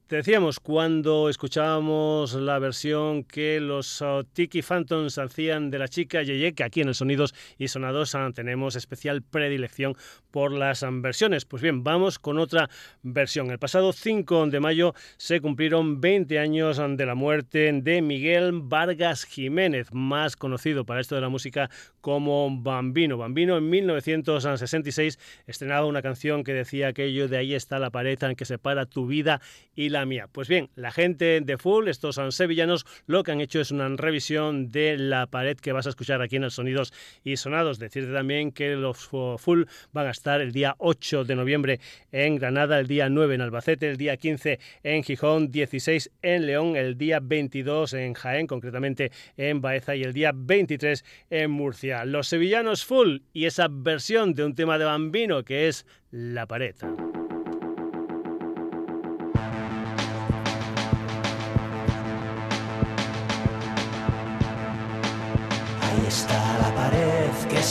Te 0.08 0.18
decíamos 0.18 0.60
cuando 0.60 1.30
escuchábamos 1.30 2.36
la 2.36 2.60
versión 2.60 3.24
que 3.24 3.60
los 3.60 4.02
uh, 4.02 4.24
Tiki 4.34 4.62
Phantoms 4.62 5.18
hacían 5.18 5.72
de 5.72 5.80
la 5.80 5.88
chica 5.88 6.22
Yeye, 6.22 6.54
que 6.54 6.64
aquí 6.64 6.82
en 6.82 6.90
el 6.90 6.94
Sonidos 6.94 7.34
y 7.58 7.70
Sonados 7.70 8.14
uh, 8.14 8.32
tenemos 8.32 8.76
especial 8.76 9.24
predilección 9.24 9.96
por 10.30 10.52
las 10.52 10.84
um, 10.84 11.02
versiones. 11.02 11.46
Pues 11.46 11.64
bien, 11.64 11.84
vamos 11.84 12.20
con 12.20 12.38
otra 12.38 12.70
versión. 13.02 13.50
El 13.50 13.58
pasado 13.58 13.94
5 13.94 14.46
de 14.46 14.60
mayo 14.60 14.94
se 15.18 15.42
cumplieron 15.42 16.00
20 16.02 16.38
años 16.38 16.78
um, 16.78 16.98
de 16.98 17.08
la 17.08 17.16
muerte 17.16 17.72
de 17.74 18.04
Miguel 18.04 18.52
Vargas 18.54 19.24
Jiménez, 19.24 19.92
más 19.92 20.36
conocido 20.36 20.86
para 20.86 21.02
esto 21.02 21.16
de 21.16 21.22
la 21.22 21.30
música 21.30 21.72
como 22.02 22.56
Bambino. 22.62 23.18
Bambino 23.18 23.58
en 23.58 23.72
1966 23.72 25.18
estrenaba 25.48 25.88
una 25.88 26.04
canción 26.04 26.44
que 26.44 26.54
decía 26.54 26.90
aquello 26.90 27.28
de 27.28 27.38
ahí 27.38 27.56
está 27.56 27.80
la 27.80 27.90
pared 27.90 28.22
en 28.22 28.36
que 28.36 28.46
separa 28.46 28.86
tu 28.86 29.08
vida 29.08 29.42
y 29.74 29.90
la 29.95 29.95
Pues 30.34 30.50
bien, 30.50 30.70
la 30.76 30.92
gente 30.92 31.40
de 31.40 31.58
Full, 31.58 31.88
estos 31.88 32.20
sevillanos, 32.32 32.86
lo 33.08 33.24
que 33.24 33.32
han 33.32 33.40
hecho 33.40 33.62
es 33.62 33.72
una 33.72 33.88
revisión 33.88 34.70
de 34.70 34.98
la 34.98 35.28
pared 35.28 35.56
que 35.58 35.72
vas 35.72 35.86
a 35.86 35.90
escuchar 35.90 36.22
aquí 36.22 36.36
en 36.36 36.44
el 36.44 36.52
Sonidos 36.52 36.92
y 37.24 37.38
Sonados. 37.38 37.80
Decirte 37.80 38.12
también 38.12 38.52
que 38.52 38.76
los 38.76 39.08
Full 39.08 39.64
van 39.94 40.08
a 40.08 40.12
estar 40.12 40.42
el 40.42 40.52
día 40.52 40.76
8 40.80 41.24
de 41.24 41.36
noviembre 41.38 41.80
en 42.12 42.36
Granada, 42.36 42.78
el 42.78 42.88
día 42.88 43.08
9 43.08 43.36
en 43.36 43.42
Albacete, 43.42 43.90
el 43.90 43.96
día 43.96 44.18
15 44.18 44.60
en 44.84 45.02
Gijón, 45.02 45.50
16 45.50 46.12
en 46.22 46.46
León, 46.46 46.76
el 46.76 46.98
día 46.98 47.22
22 47.22 47.94
en 47.94 48.16
Jaén, 48.16 48.48
concretamente 48.48 49.14
en 49.38 49.62
Baeza 49.62 49.96
y 49.96 50.04
el 50.04 50.12
día 50.12 50.34
23 50.36 51.06
en 51.30 51.52
Murcia. 51.52 52.04
Los 52.04 52.28
sevillanos 52.28 52.84
Full 52.84 53.20
y 53.32 53.46
esa 53.46 53.70
versión 53.72 54.34
de 54.34 54.44
un 54.44 54.56
tema 54.56 54.78
de 54.78 54.84
Bambino 54.84 55.46
que 55.46 55.70
es 55.70 55.86
La 56.12 56.48
pared. 56.48 56.76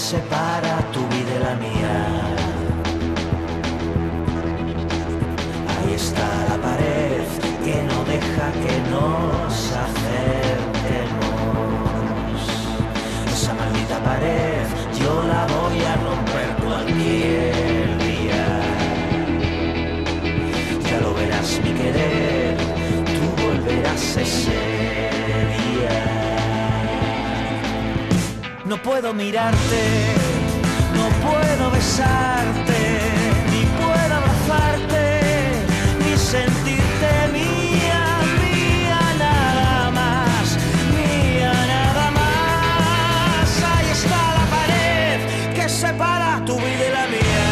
Separa 0.04 0.76
tu 0.92 1.00
vida 1.14 1.32
y 1.34 1.40
la 1.46 1.54
mía. 1.64 1.96
Ahí 5.72 5.90
está 5.94 6.28
la 6.50 6.56
pared 6.66 7.26
que 7.64 7.76
no 7.90 7.98
deja 8.12 8.46
que 8.64 8.74
nos 8.94 9.52
acerquemos. 9.86 10.44
Esa 13.32 13.52
maldita 13.54 13.96
pared 14.10 14.66
yo 15.00 15.12
la 15.32 15.42
voy 15.54 15.78
a 15.92 15.94
romper 16.06 16.48
cualquier 16.66 17.86
día. 18.08 18.44
Ya 20.88 20.96
lo 21.00 21.10
verás 21.14 21.50
mi 21.64 21.72
querer, 21.80 22.56
tú 23.16 23.26
volverás 23.42 24.16
ese 24.18 24.50
día. 24.50 24.73
No 28.74 28.82
puedo 28.82 29.14
mirarte, 29.14 29.82
no 30.96 31.06
puedo 31.24 31.70
besarte, 31.70 32.80
ni 33.52 33.62
puedo 33.80 34.14
abrazarte, 34.16 35.04
ni 36.00 36.16
sentirte 36.18 37.28
mía, 37.32 38.18
mía 38.42 38.98
nada 39.16 39.90
más, 39.92 40.58
mía 40.90 41.52
nada 41.52 42.10
más. 42.10 43.48
Ahí 43.76 43.88
está 43.92 44.22
la 44.38 44.46
pared 44.56 45.18
que 45.54 45.68
separa 45.68 46.42
tu 46.44 46.56
vida 46.56 46.84
y 46.88 46.90
la 46.98 47.06
mía. 47.06 47.46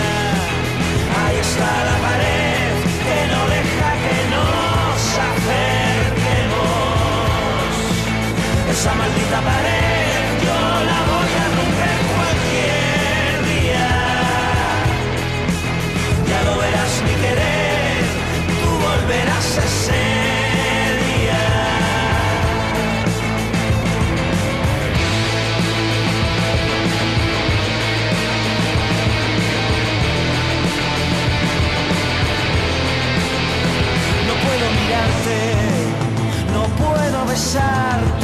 Ahí 1.24 1.36
está 1.36 1.70
la 1.88 1.96
pared 2.06 2.72
que 3.06 3.18
no 3.32 3.40
deja 3.54 3.90
que 4.02 4.18
nos 4.34 5.00
acerquemos. 5.30 6.72
Esa 8.72 8.92
maldita 8.94 9.40
pared. 9.40 9.61
Puedo 37.34 38.21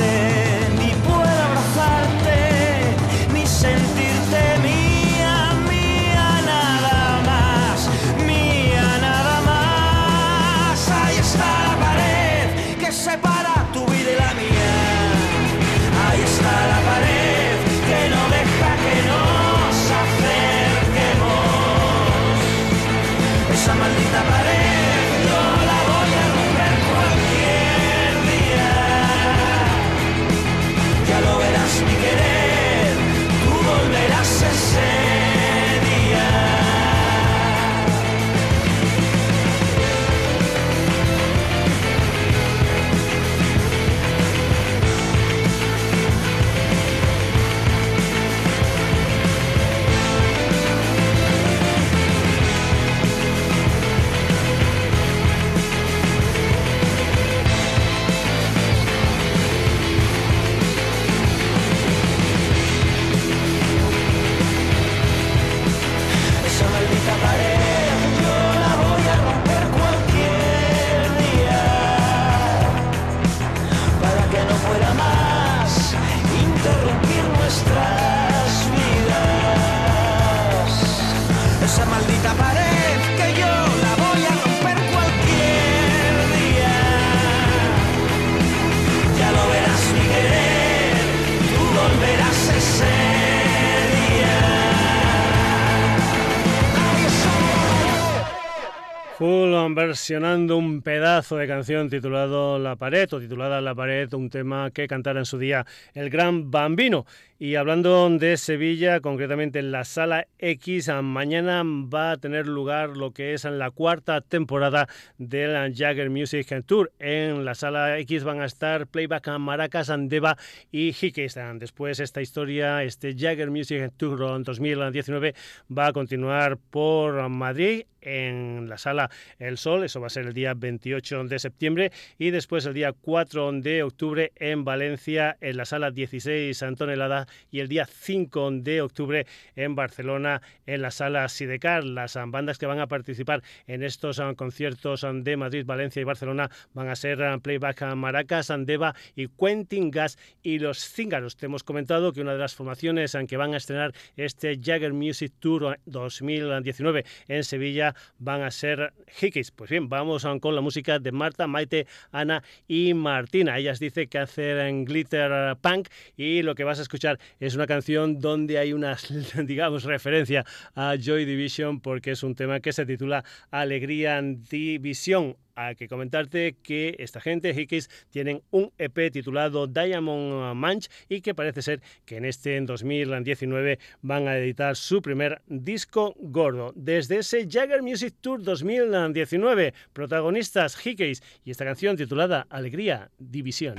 versionando 100.09 100.57
un 100.57 100.81
pedazo 100.81 101.37
de 101.37 101.47
canción 101.47 101.91
titulado 101.91 102.59
La 102.59 102.77
pared 102.77 103.13
o 103.13 103.21
titulada 103.21 103.61
La 103.61 103.75
pared, 103.75 104.11
un 104.15 104.31
tema 104.31 104.71
que 104.71 104.89
cantara 104.89 105.19
en 105.19 105.27
su 105.27 105.37
día 105.37 105.67
el 105.93 106.09
gran 106.09 106.51
Bambino. 106.51 107.05
Y 107.41 107.55
hablando 107.55 108.11
de 108.11 108.37
Sevilla, 108.37 108.99
concretamente 108.99 109.61
en 109.61 109.71
la 109.71 109.85
Sala 109.85 110.27
X, 110.41 110.91
mañana 111.05 111.63
va 111.65 112.11
a 112.11 112.17
tener 112.17 112.49
lugar 112.49 112.97
lo 112.97 113.13
que 113.13 113.33
es 113.33 113.45
la 113.45 113.71
cuarta 113.71 114.21
temporada 114.23 114.89
del 115.19 115.73
Jagger 115.73 116.11
Music 116.11 116.53
Tour. 116.67 116.91
En 116.99 117.45
la 117.45 117.55
Sala 117.55 117.97
X 118.01 118.25
van 118.25 118.41
a 118.41 118.45
estar 118.45 118.89
Playback 118.89 119.29
Maracas, 119.39 119.89
Andeva 119.89 120.37
y 120.73 120.89
Hickeystand. 120.89 121.61
Después 121.61 122.01
esta 122.01 122.21
historia, 122.21 122.83
este 122.83 123.15
Jagger 123.17 123.53
Music 123.53 123.93
Tour 123.97 124.19
2019 124.43 125.37
va 125.71 125.87
a 125.87 125.93
continuar 125.93 126.59
por 126.59 127.29
Madrid, 127.29 127.85
en 128.01 128.69
la 128.69 128.79
sala 128.79 129.11
El 129.39 129.59
Sol, 129.59 129.85
eso 129.85 130.01
va 130.01 130.07
a 130.07 130.11
ser 130.11 130.27
el 130.27 130.35
día 130.35 130.55
28 130.55 131.25
de 131.25 131.39
septiembre, 131.39 131.93
y 132.19 132.31
después 132.31 132.65
el 132.67 132.75
día 132.75 132.93
4 132.93 133.53
de 133.53 133.83
octubre 133.83 134.33
en 134.37 134.65
Valencia, 134.65 135.37
en 135.41 135.57
la 135.57 135.65
sala 135.65 135.91
16 135.91 136.63
Antonelada, 136.63 137.27
y 137.51 137.61
el 137.61 137.69
día 137.69 137.87
5 137.87 138.51
de 138.53 138.83
octubre 138.83 139.27
en 139.57 139.75
Barcelona, 139.75 140.43
en 140.67 140.83
la 140.83 140.91
sala 140.91 141.29
Sidecar. 141.29 141.85
Las 141.85 142.19
bandas 142.27 142.59
que 142.59 142.67
van 142.67 142.81
a 142.81 142.87
participar 142.87 143.43
en 143.67 143.83
estos 143.83 144.21
ah, 144.21 144.33
conciertos 144.37 145.05
ah, 145.05 145.13
de 145.13 145.37
Madrid, 145.37 145.65
Valencia 145.67 146.01
y 146.01 146.05
Barcelona 146.05 146.51
van 146.75 146.89
a 146.89 146.97
ser 146.97 147.23
ah, 147.23 147.39
Playback 147.39 147.95
Maracas, 147.95 148.51
Andeva 148.51 148.95
y 149.15 149.29
Quentin 149.29 149.91
Gas 149.91 150.19
y 150.43 150.59
los 150.59 150.79
Cíngaros. 150.79 151.37
Te 151.37 151.47
hemos 151.47 151.63
comentado 151.63 152.13
que 152.13 152.21
una 152.21 152.33
de 152.33 152.39
las 152.39 152.55
formaciones 152.55 153.17
que 153.29 153.37
van 153.37 153.55
a 153.55 153.57
estrenar 153.57 153.93
este 154.17 154.59
Jagger 154.63 154.93
Music 154.93 155.33
Tour 155.39 155.79
2019 155.87 157.05
en 157.29 157.45
Sevilla 157.45 157.95
van 158.19 158.43
a 158.43 158.51
ser 158.51 158.93
Hickeys. 159.19 159.51
Pues 159.51 159.71
bien, 159.71 159.89
vamos 159.89 160.27
con 160.41 160.55
la 160.55 160.61
música 160.61 160.99
de 160.99 161.13
Marta, 161.13 161.47
Maite, 161.47 161.87
Ana 162.13 162.43
y 162.67 162.95
Martina. 162.95 163.59
Ellas 163.59 163.81
dicen 163.81 164.09
que 164.09 164.19
hacen 164.19 164.85
glitter 164.85 165.57
punk 165.57 165.89
y 166.17 166.43
lo 166.43 166.55
que 166.55 166.65
vas 166.65 166.79
a 166.79 166.83
escuchar 166.83 167.18
es 167.41 167.55
una 167.55 167.67
canción 167.67 168.21
donde 168.21 168.59
hay 168.59 168.73
una, 168.73 168.97
digamos, 169.45 169.85
referencia 169.85 170.45
a 170.75 170.97
Joy 170.97 171.25
Division 171.25 171.81
porque 171.81 172.13
es 172.13 172.23
un 172.23 172.35
tema 172.35 172.61
que 172.61 172.73
se 172.73 172.87
titula 172.87 173.25
Alegría 173.51 174.21
División 174.23 175.37
hay 175.59 175.75
que 175.75 175.89
comentarte 175.89 176.57
que 176.63 176.95
esta 177.01 177.21
gente, 177.21 177.53
Hickeys, 177.53 177.91
tienen 178.11 178.43
un 178.53 178.71
EP 178.79 179.11
titulado 179.11 179.67
Diamond 179.67 180.55
Manch 180.55 180.89
y 181.09 181.21
que 181.21 181.35
parece 181.35 181.63
ser 181.63 181.83
que 182.05 182.19
en 182.19 182.25
este 182.25 182.57
en 182.57 182.67
2019 182.67 183.81
van 184.01 184.29
a 184.29 184.39
editar 184.39 184.77
su 184.77 185.03
primer 185.03 185.43
disco 185.49 186.15
gordo. 186.17 186.73
Desde 186.77 187.19
ese 187.19 187.49
Jagger 187.51 187.83
Music 187.83 188.15
Tour 188.21 188.41
2019, 188.41 189.75
protagonistas 189.93 190.77
Hickeys 190.77 191.25
y 191.45 191.51
esta 191.51 191.65
canción 191.65 191.97
titulada 191.97 192.47
Alegría 192.51 193.11
División. 193.19 193.75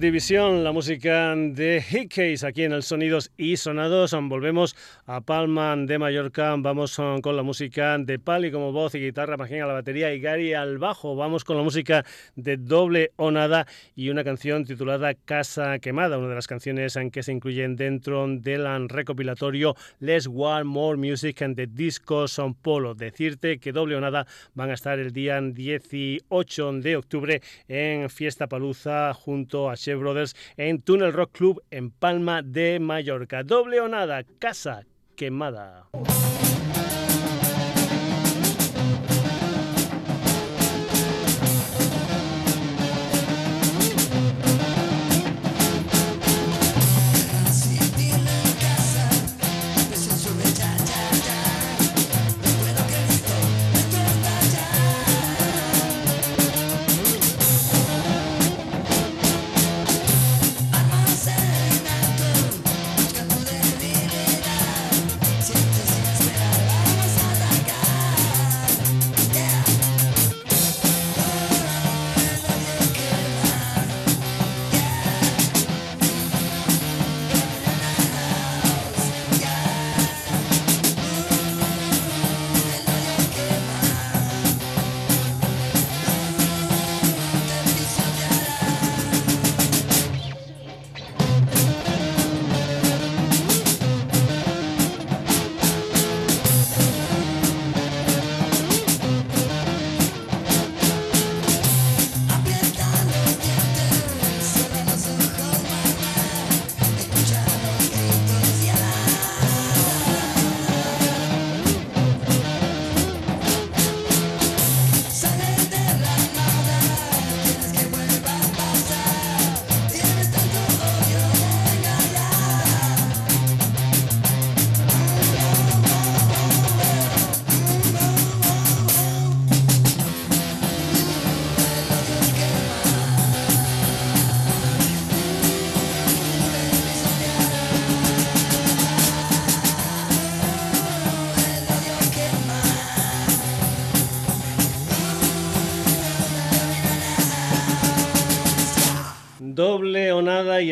División, 0.00 0.64
la 0.64 0.72
música 0.72 1.36
de 1.36 1.84
Hickeys 1.86 2.42
aquí 2.42 2.62
en 2.62 2.72
el 2.72 2.82
Sonidos 2.82 3.32
y 3.36 3.58
Sonados. 3.58 4.16
Volvemos 4.18 4.74
a 5.04 5.20
Palma 5.20 5.76
de 5.76 5.98
Mallorca. 5.98 6.54
Vamos 6.56 6.96
con 6.96 7.36
la 7.36 7.42
música 7.42 7.98
de 7.98 8.18
Pali 8.18 8.50
como 8.50 8.72
voz 8.72 8.94
y 8.94 8.98
guitarra, 9.00 9.36
Magín 9.36 9.60
a 9.60 9.66
la 9.66 9.74
batería 9.74 10.14
y 10.14 10.20
Gary 10.20 10.54
al 10.54 10.78
bajo. 10.78 11.16
Vamos 11.16 11.44
con 11.44 11.58
la 11.58 11.62
música 11.62 12.06
de 12.34 12.56
Doble 12.56 13.12
o 13.16 13.30
Nada 13.30 13.66
y 13.94 14.08
una 14.08 14.24
canción 14.24 14.64
titulada 14.64 15.12
Casa 15.12 15.78
Quemada, 15.80 16.16
una 16.16 16.28
de 16.28 16.34
las 16.34 16.46
canciones 16.46 16.96
en 16.96 17.10
que 17.10 17.22
se 17.22 17.32
incluyen 17.32 17.76
dentro 17.76 18.26
del 18.26 18.88
recopilatorio 18.88 19.76
Let's 19.98 20.26
One 20.26 20.64
More 20.64 20.96
Music 20.96 21.42
and 21.42 21.56
the 21.56 21.66
Disco 21.66 22.26
Son 22.26 22.54
Polo. 22.54 22.94
Decirte 22.94 23.58
que 23.58 23.70
Doble 23.70 23.96
o 23.96 24.00
Nada 24.00 24.26
van 24.54 24.70
a 24.70 24.74
estar 24.74 24.98
el 24.98 25.12
día 25.12 25.38
18 25.42 26.72
de 26.80 26.96
octubre 26.96 27.42
en 27.68 28.08
Fiesta 28.08 28.46
Paluza 28.46 29.12
junto 29.12 29.68
a 29.68 29.76
Chef 29.76 29.89
Brothers 29.94 30.36
en 30.56 30.80
Tunnel 30.82 31.12
Rock 31.12 31.32
Club 31.32 31.62
en 31.70 31.90
Palma 31.90 32.42
de 32.42 32.78
Mallorca. 32.80 33.42
Doble 33.42 33.80
o 33.80 33.88
nada, 33.88 34.24
casa 34.38 34.84
quemada. 35.16 35.88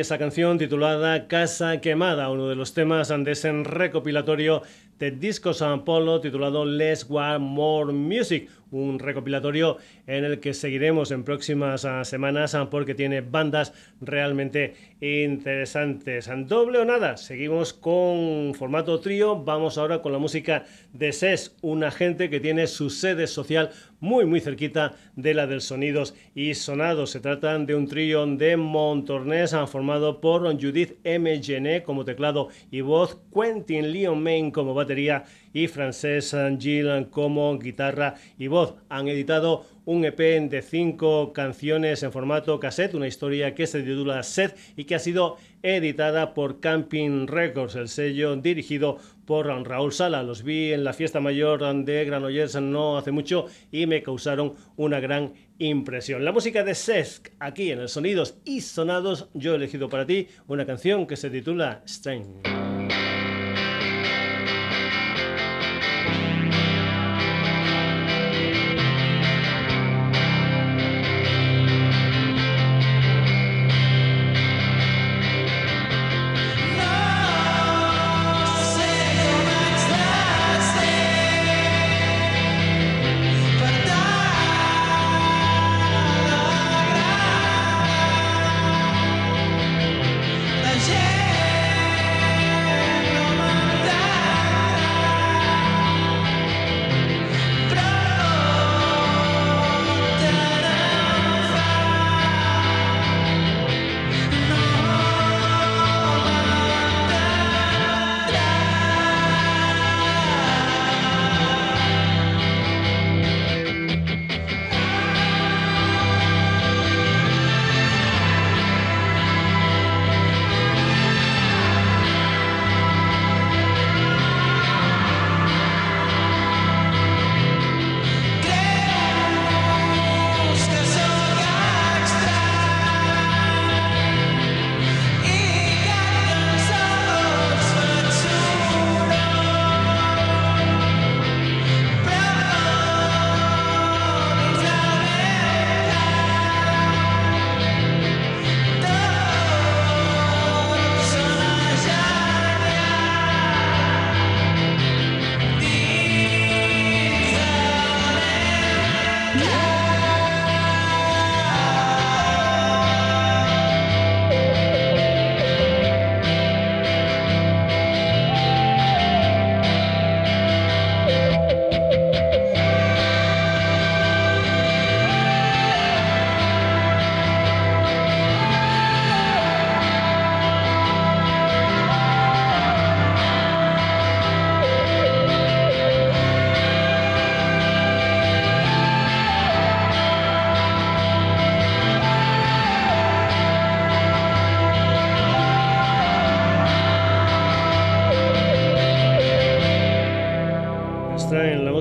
Esa 0.01 0.19
canción 0.19 0.59
titulada 0.59 1.27
Casa 1.27 1.81
Quemada, 1.81 2.31
uno 2.31 2.49
de 2.49 2.55
los 2.55 2.75
temas 2.75 3.09
de 3.09 3.31
ese 3.31 3.53
recopilatorio 3.65 4.63
de 4.99 5.11
Disco 5.11 5.53
San 5.53 5.85
Polo 5.85 6.21
titulado 6.21 6.65
Let's 6.65 7.07
Want 7.09 7.41
More 7.41 7.93
Music, 7.93 8.49
un 8.71 8.99
recopilatorio 8.99 9.79
en 10.07 10.25
el 10.25 10.41
que 10.41 10.55
seguiremos 10.55 11.11
en 11.11 11.25
próximas 11.25 11.85
ah, 11.85 12.05
semanas 12.05 12.55
ah, 12.55 12.71
porque 12.71 12.95
tiene 12.95 13.21
bandas 13.21 13.73
realmente 14.01 14.75
interesantes. 15.01 16.29
Doble 16.47 16.79
o 16.79 16.85
nada, 16.85 17.17
seguimos 17.17 17.73
con 17.73 18.55
formato 18.55 19.01
trío, 19.01 19.43
vamos 19.43 19.79
ahora 19.79 20.03
con 20.03 20.13
la 20.13 20.19
música 20.19 20.65
de 20.93 21.13
SES, 21.13 21.57
una 21.63 21.91
gente 21.91 22.31
que 22.31 22.41
tiene 22.41 22.67
su 22.67 22.91
sede 22.91 23.27
social 23.27 23.71
muy 24.01 24.27
muy 24.27 24.41
cerquita 24.41 24.95
de 25.17 25.35
la 25.35 25.47
del 25.47 25.61
Sonidos 25.61 26.15
y 26.35 26.55
Sonados. 26.55 27.11
Se 27.11 27.21
trata 27.21 27.59
de 27.59 27.75
un 27.75 27.89
trío 27.89 28.27
de 28.27 28.57
Montornés 28.57 29.55
ah, 29.55 29.67
formado 29.67 30.21
por 30.21 30.39
Judith 30.61 30.99
M. 31.05 31.43
Gené 31.43 31.83
como 31.83 32.05
teclado 32.05 32.49
y 32.71 32.81
voz, 32.81 33.19
Quentin 33.35 33.93
Leon 33.93 34.23
Main 34.23 34.51
como 34.51 34.75
batería 34.75 35.25
y 35.59 35.67
Frances 35.67 36.37
Gillan 36.59 37.07
como 37.07 37.59
guitarra 37.59 38.15
y 38.39 38.47
voz. 38.47 38.75
Han 38.89 39.09
editado 39.09 39.67
un 39.85 40.05
EP 40.05 40.19
de 40.49 40.63
cinco 40.63 41.33
canciones 41.33 42.03
en 42.03 42.13
formato 42.13 42.61
cassette, 42.61 42.95
una 42.95 43.09
historia 43.09 43.55
que 43.55 43.67
se 43.67 43.83
titula 43.83 44.23
Set 44.23 44.57
y 44.77 44.85
que 44.85 44.95
ha 44.95 44.99
sido 44.99 45.37
editada 45.63 46.35
por 46.35 46.61
Camping 46.61 47.27
Records, 47.27 47.75
el 47.75 47.89
sello 47.89 48.37
dirigido 48.37 48.99
por 49.25 49.47
Raúl 49.47 49.93
Sala. 49.93 50.23
Los 50.23 50.45
vi 50.45 50.73
en 50.73 50.85
la 50.85 50.93
fiesta 50.93 51.21
mayor 51.21 51.85
de 51.85 52.05
Granollers 52.05 52.61
no 52.61 52.97
hace 52.97 53.11
mucho 53.11 53.47
y 53.73 53.87
me 53.87 54.03
causaron 54.03 54.53
una 54.77 55.01
gran 55.01 55.33
impresión. 55.59 56.25
La 56.25 56.33
música 56.33 56.63
de 56.63 56.75
Sesk, 56.75 57.31
aquí 57.41 57.73
en 57.73 57.81
el 57.81 57.89
Sonidos 57.89 58.37
y 58.45 58.61
Sonados, 58.61 59.29
yo 59.35 59.55
he 59.55 59.57
elegido 59.57 59.89
para 59.89 60.07
ti 60.07 60.29
una 60.47 60.67
canción 60.67 61.07
que 61.07 61.17
se 61.17 61.31
titula 61.31 61.83
Strain. 61.87 62.68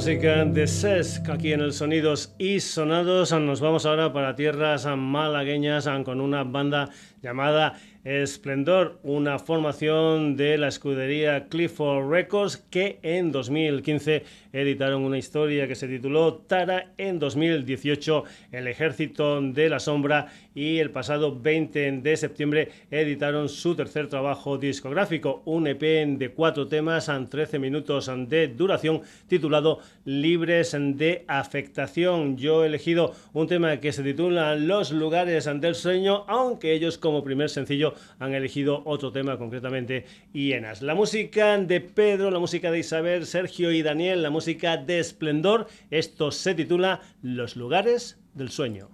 De 0.07 0.67
Sesc 0.67 1.27
aquí 1.27 1.51
en 1.51 1.59
el 1.59 1.73
Sonidos 1.73 2.33
y 2.37 2.61
Sonados. 2.61 3.33
Nos 3.33 3.59
vamos 3.59 3.85
ahora 3.85 4.13
para 4.13 4.37
tierras 4.37 4.85
malagueñas 4.85 5.89
con 6.05 6.21
una 6.21 6.45
banda 6.45 6.89
llamada 7.21 7.73
Esplendor, 8.07 8.99
una 9.03 9.37
formación 9.37 10.37
de 10.37 10.57
la 10.57 10.69
escudería 10.69 11.49
Clifford 11.49 12.09
Records 12.09 12.55
que 12.55 12.99
en 13.01 13.33
2015 13.33 14.23
editaron 14.53 15.03
una 15.03 15.17
historia 15.17 15.67
que 15.67 15.75
se 15.75 15.89
tituló 15.89 16.35
Tara, 16.35 16.93
en 16.97 17.19
2018 17.19 18.23
El 18.53 18.67
Ejército 18.67 19.41
de 19.41 19.67
la 19.67 19.81
Sombra 19.81 20.27
y 20.55 20.77
el 20.77 20.89
pasado 20.89 21.37
20 21.37 21.99
de 22.01 22.15
septiembre 22.15 22.69
editaron 22.89 23.49
su 23.49 23.75
tercer 23.75 24.07
trabajo 24.07 24.57
discográfico, 24.57 25.41
un 25.43 25.67
EP 25.67 25.81
de 26.17 26.31
cuatro 26.33 26.65
temas 26.65 27.09
en 27.09 27.27
13 27.27 27.59
minutos 27.59 28.09
de 28.29 28.47
duración 28.47 29.01
titulado 29.27 29.79
Libres 30.05 30.71
de 30.79 31.25
Afectación. 31.27 32.37
Yo 32.37 32.63
he 32.63 32.67
elegido 32.67 33.13
un 33.33 33.47
tema 33.47 33.81
que 33.81 33.91
se 33.91 34.01
titula 34.01 34.55
Los 34.55 34.91
lugares 34.91 35.49
del 35.59 35.75
sueño, 35.75 36.23
aunque 36.27 36.71
ellos 36.71 36.97
como 36.97 37.21
primer 37.21 37.49
sencillo 37.49 37.96
han 38.19 38.33
elegido 38.33 38.81
otro 38.85 39.11
tema, 39.11 39.37
concretamente 39.37 40.05
Hienas. 40.33 40.81
La 40.81 40.95
música 40.95 41.57
de 41.57 41.81
Pedro, 41.81 42.31
la 42.31 42.39
música 42.39 42.71
de 42.71 42.79
Isabel, 42.79 43.25
Sergio 43.25 43.71
y 43.71 43.81
Daniel, 43.81 44.23
la 44.23 44.29
música 44.29 44.77
de 44.77 44.99
Esplendor. 44.99 45.67
Esto 45.91 46.31
se 46.31 46.55
titula 46.55 47.01
Los 47.21 47.55
lugares 47.55 48.19
del 48.33 48.49
sueño. 48.49 48.89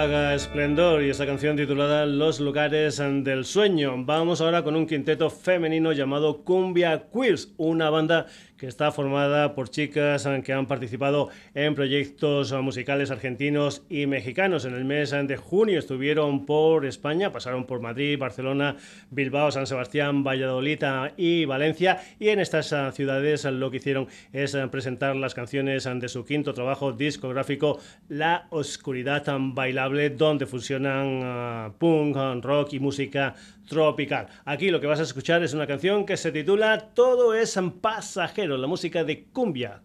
Esplendor 0.00 1.02
y 1.02 1.10
esa 1.10 1.26
canción 1.26 1.58
titulada 1.58 2.06
Los 2.06 2.40
lugares 2.40 2.96
del 2.96 3.44
sueño. 3.44 4.02
Vamos 4.06 4.40
ahora 4.40 4.64
con 4.64 4.74
un 4.74 4.86
quinteto 4.86 5.28
femenino 5.28 5.92
llamado 5.92 6.42
Cumbia 6.42 7.10
Queers, 7.12 7.52
una 7.58 7.90
banda 7.90 8.26
que 8.60 8.66
está 8.66 8.92
formada 8.92 9.54
por 9.54 9.70
chicas 9.70 10.28
que 10.44 10.52
han 10.52 10.66
participado 10.66 11.30
en 11.54 11.74
proyectos 11.74 12.52
musicales 12.52 13.10
argentinos 13.10 13.84
y 13.88 14.06
mexicanos. 14.06 14.66
En 14.66 14.74
el 14.74 14.84
mes 14.84 15.12
de 15.12 15.36
junio 15.38 15.78
estuvieron 15.78 16.44
por 16.44 16.84
España, 16.84 17.32
pasaron 17.32 17.64
por 17.64 17.80
Madrid, 17.80 18.18
Barcelona, 18.18 18.76
Bilbao, 19.10 19.50
San 19.50 19.66
Sebastián, 19.66 20.24
Valladolid 20.24 20.84
y 21.16 21.46
Valencia. 21.46 22.02
Y 22.18 22.28
en 22.28 22.38
estas 22.38 22.74
ciudades 22.94 23.46
lo 23.46 23.70
que 23.70 23.78
hicieron 23.78 24.08
es 24.34 24.54
presentar 24.70 25.16
las 25.16 25.32
canciones 25.32 25.88
de 25.90 26.08
su 26.10 26.26
quinto 26.26 26.52
trabajo 26.52 26.92
discográfico, 26.92 27.80
La 28.10 28.46
Oscuridad 28.50 29.24
Bailable, 29.40 30.10
donde 30.10 30.44
fusionan 30.44 31.72
punk, 31.78 32.44
rock 32.44 32.74
y 32.74 32.78
música 32.78 33.34
tropical. 33.70 34.26
Aquí 34.44 34.70
lo 34.70 34.80
que 34.80 34.88
vas 34.88 35.00
a 35.00 35.04
escuchar 35.04 35.42
es 35.44 35.54
una 35.54 35.66
canción 35.66 36.04
que 36.04 36.16
se 36.16 36.32
titula 36.32 36.90
Todo 36.92 37.34
es 37.34 37.56
pasajero, 37.80 38.58
la 38.58 38.66
música 38.66 39.04
de 39.04 39.24
Cumbia 39.32 39.80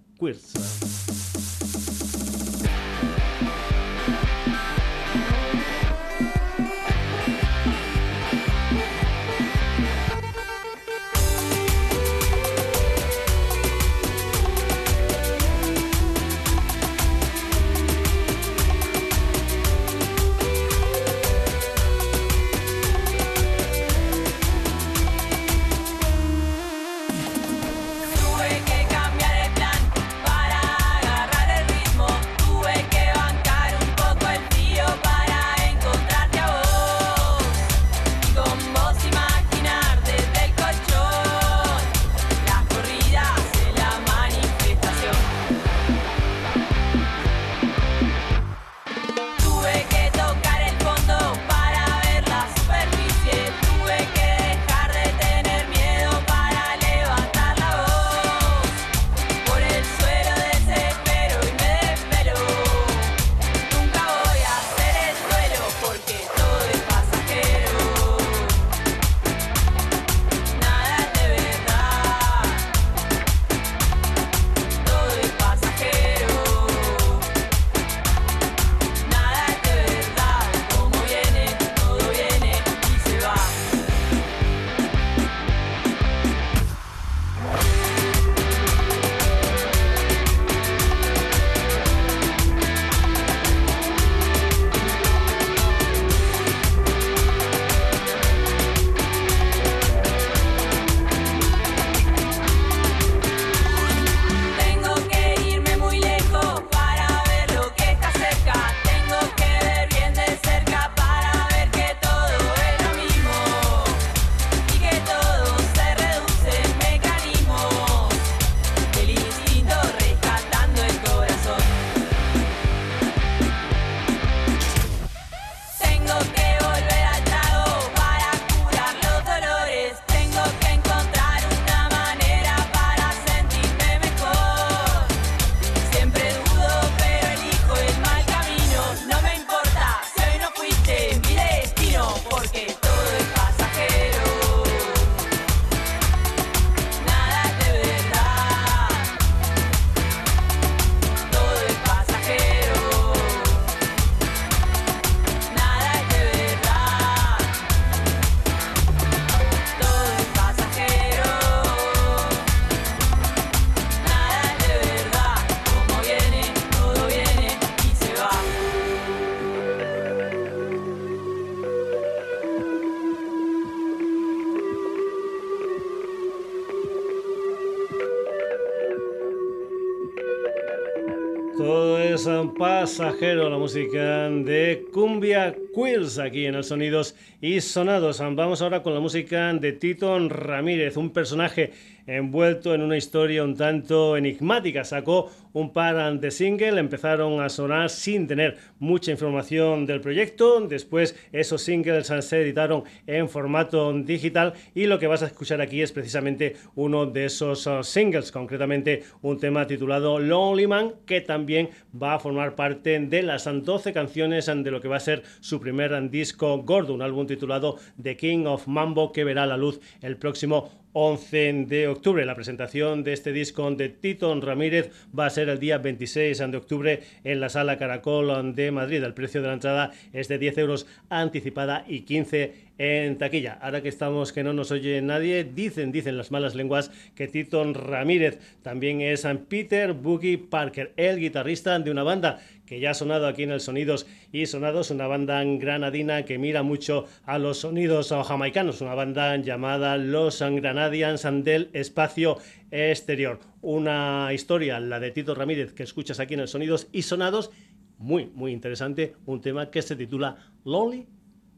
Queers. 182.25 182.53
pasajero 182.57 183.49
la 183.49 183.57
música 183.57 184.29
de 184.29 184.85
Cumbia 184.91 185.55
Queers 185.75 186.17
aquí 186.17 186.47
en 186.47 186.55
el 186.55 186.63
Sonidos 186.63 187.15
y 187.39 187.61
Sonados. 187.61 188.19
Vamos 188.19 188.61
ahora 188.63 188.81
con 188.81 188.95
la 188.95 188.99
música 188.99 189.53
de 189.53 189.73
Tito 189.73 190.17
Ramírez, 190.27 190.97
un 190.97 191.11
personaje 191.11 191.71
envuelto 192.07 192.73
en 192.73 192.81
una 192.81 192.97
historia 192.97 193.43
un 193.43 193.55
tanto 193.55 194.17
enigmática. 194.17 194.83
Sacó 194.83 195.29
un 195.55 195.71
par 195.71 196.19
de 196.19 196.31
singles, 196.31 196.77
empezaron 196.77 197.39
a 197.41 197.47
sonar 197.47 197.89
sin 197.89 198.27
tener 198.27 198.57
mucha 198.77 199.11
información 199.11 199.85
del 199.85 200.01
proyecto. 200.01 200.59
Después 200.59 201.15
esos 201.31 201.61
singles 201.61 202.07
se 202.07 202.41
editaron 202.41 202.83
en 203.07 203.29
formato 203.29 203.93
digital 203.93 204.53
y 204.73 204.85
lo 204.85 204.99
que 204.99 205.07
vas 205.07 205.23
a 205.23 205.27
escuchar 205.27 205.61
aquí 205.61 205.81
es 205.81 205.93
precisamente 205.93 206.57
uno 206.75 207.05
de 207.05 207.25
esos 207.25 207.65
uh, 207.67 207.83
singles, 207.83 208.33
concretamente 208.33 209.03
un 209.21 209.39
tema 209.39 209.65
titulado 209.65 210.19
Lonely 210.19 210.67
Man, 210.67 210.93
que 211.05 211.21
también 211.21 211.69
va 212.01 212.15
a 212.15 212.19
formar 212.19 212.55
parte 212.55 212.99
de 212.99 213.23
las 213.23 213.45
12 213.45 213.93
canciones 213.93 214.47
de 214.47 214.71
lo 214.71 214.81
que 214.81 214.89
va 214.89 214.97
a 214.97 214.99
ser 214.99 215.23
su 215.39 215.61
primer 215.61 216.09
disco 216.09 216.63
gordo, 216.63 216.93
un 216.93 217.01
álbum 217.01 217.25
titulado 217.27 217.77
The 218.01 218.17
King 218.17 218.45
of 218.45 218.67
Mambo 218.67 219.13
que 219.13 219.23
verá 219.23 219.45
la 219.45 219.55
luz 219.55 219.79
el 220.01 220.17
próximo 220.17 220.84
11 220.97 221.65
de 221.67 221.89
octubre. 221.89 222.25
La 222.25 222.35
presentación 222.35 223.03
de 223.03 223.11
este 223.11 223.33
disco 223.33 223.69
de 223.69 223.89
Tito 223.89 224.33
Ramírez 224.39 224.91
va 225.17 225.25
a 225.25 225.29
ser 225.29 225.49
el 225.49 225.59
día 225.59 225.77
26 225.77 226.37
de 226.37 226.57
octubre 226.57 227.03
en 227.25 227.41
la 227.41 227.49
Sala 227.49 227.77
Caracol 227.77 228.55
de 228.55 228.71
Madrid. 228.71 229.03
El 229.03 229.13
precio 229.13 229.41
de 229.41 229.47
la 229.47 229.55
entrada 229.55 229.91
es 230.13 230.29
de 230.29 230.37
10 230.37 230.57
euros 230.59 230.87
anticipada 231.09 231.83
y 231.85 232.01
15 232.01 232.64
en 232.77 233.17
taquilla. 233.17 233.57
Ahora 233.61 233.81
que 233.81 233.89
estamos 233.89 234.33
que 234.33 234.43
no 234.43 234.53
nos 234.53 234.71
oye 234.71 235.01
nadie, 235.01 235.43
dicen, 235.43 235.91
dicen 235.91 236.17
las 236.17 236.31
malas 236.31 236.55
lenguas 236.55 236.91
que 237.15 237.27
Tito 237.27 237.63
Ramírez 237.73 238.39
también 238.61 239.01
es 239.01 239.21
San 239.21 239.45
Peter 239.45 239.93
Boogie 239.93 240.37
Parker, 240.37 240.93
el 240.97 241.19
guitarrista 241.19 241.77
de 241.79 241.91
una 241.91 242.03
banda 242.03 242.39
que 242.65 242.79
ya 242.79 242.91
ha 242.91 242.93
sonado 242.93 243.27
aquí 243.27 243.43
en 243.43 243.51
el 243.51 243.61
Sonidos 243.61 244.07
y 244.31 244.45
Sonados, 244.47 244.91
una 244.91 245.07
banda 245.07 245.43
granadina 245.43 246.25
que 246.25 246.37
mira 246.37 246.63
mucho 246.63 247.05
a 247.25 247.37
los 247.37 247.59
sonidos 247.59 248.13
jamaicanos, 248.25 248.81
una 248.81 248.95
banda 248.95 249.35
llamada 249.37 249.97
Los 249.97 250.41
Granadians 250.41 251.23
del 251.43 251.69
Espacio 251.73 252.37
Exterior. 252.71 253.39
Una 253.61 254.29
historia, 254.33 254.79
la 254.79 254.99
de 254.99 255.11
Tito 255.11 255.35
Ramírez, 255.35 255.73
que 255.73 255.83
escuchas 255.83 256.19
aquí 256.19 256.33
en 256.33 256.41
el 256.41 256.47
Sonidos 256.47 256.87
y 256.91 257.03
Sonados, 257.03 257.51
muy, 257.97 258.25
muy 258.33 258.51
interesante, 258.51 259.15
un 259.25 259.41
tema 259.41 259.69
que 259.69 259.81
se 259.81 259.95
titula 259.95 260.35
Lonely 260.63 261.07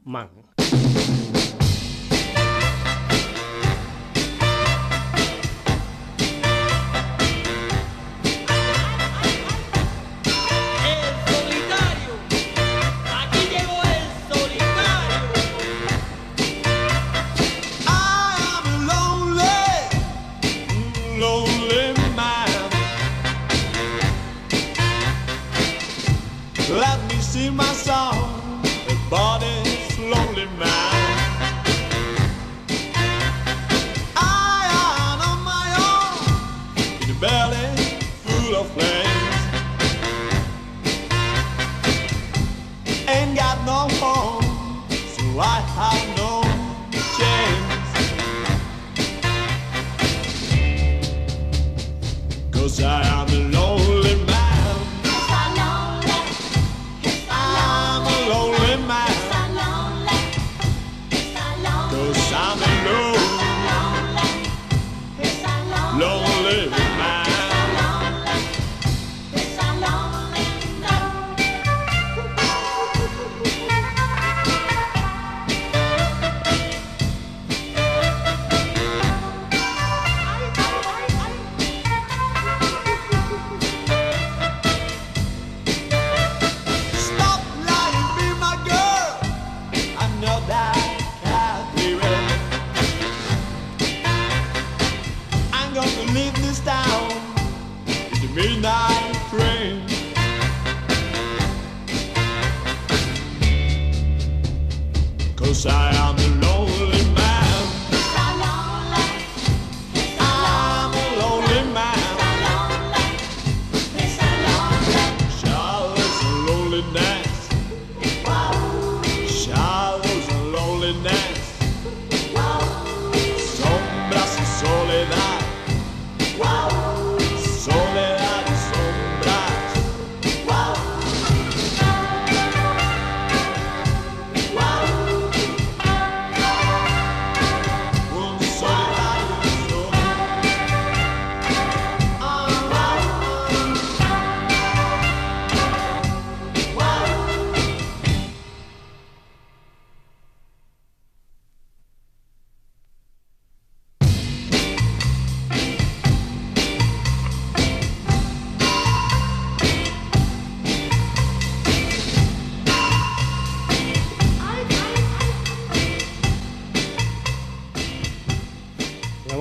Man. 0.04 0.47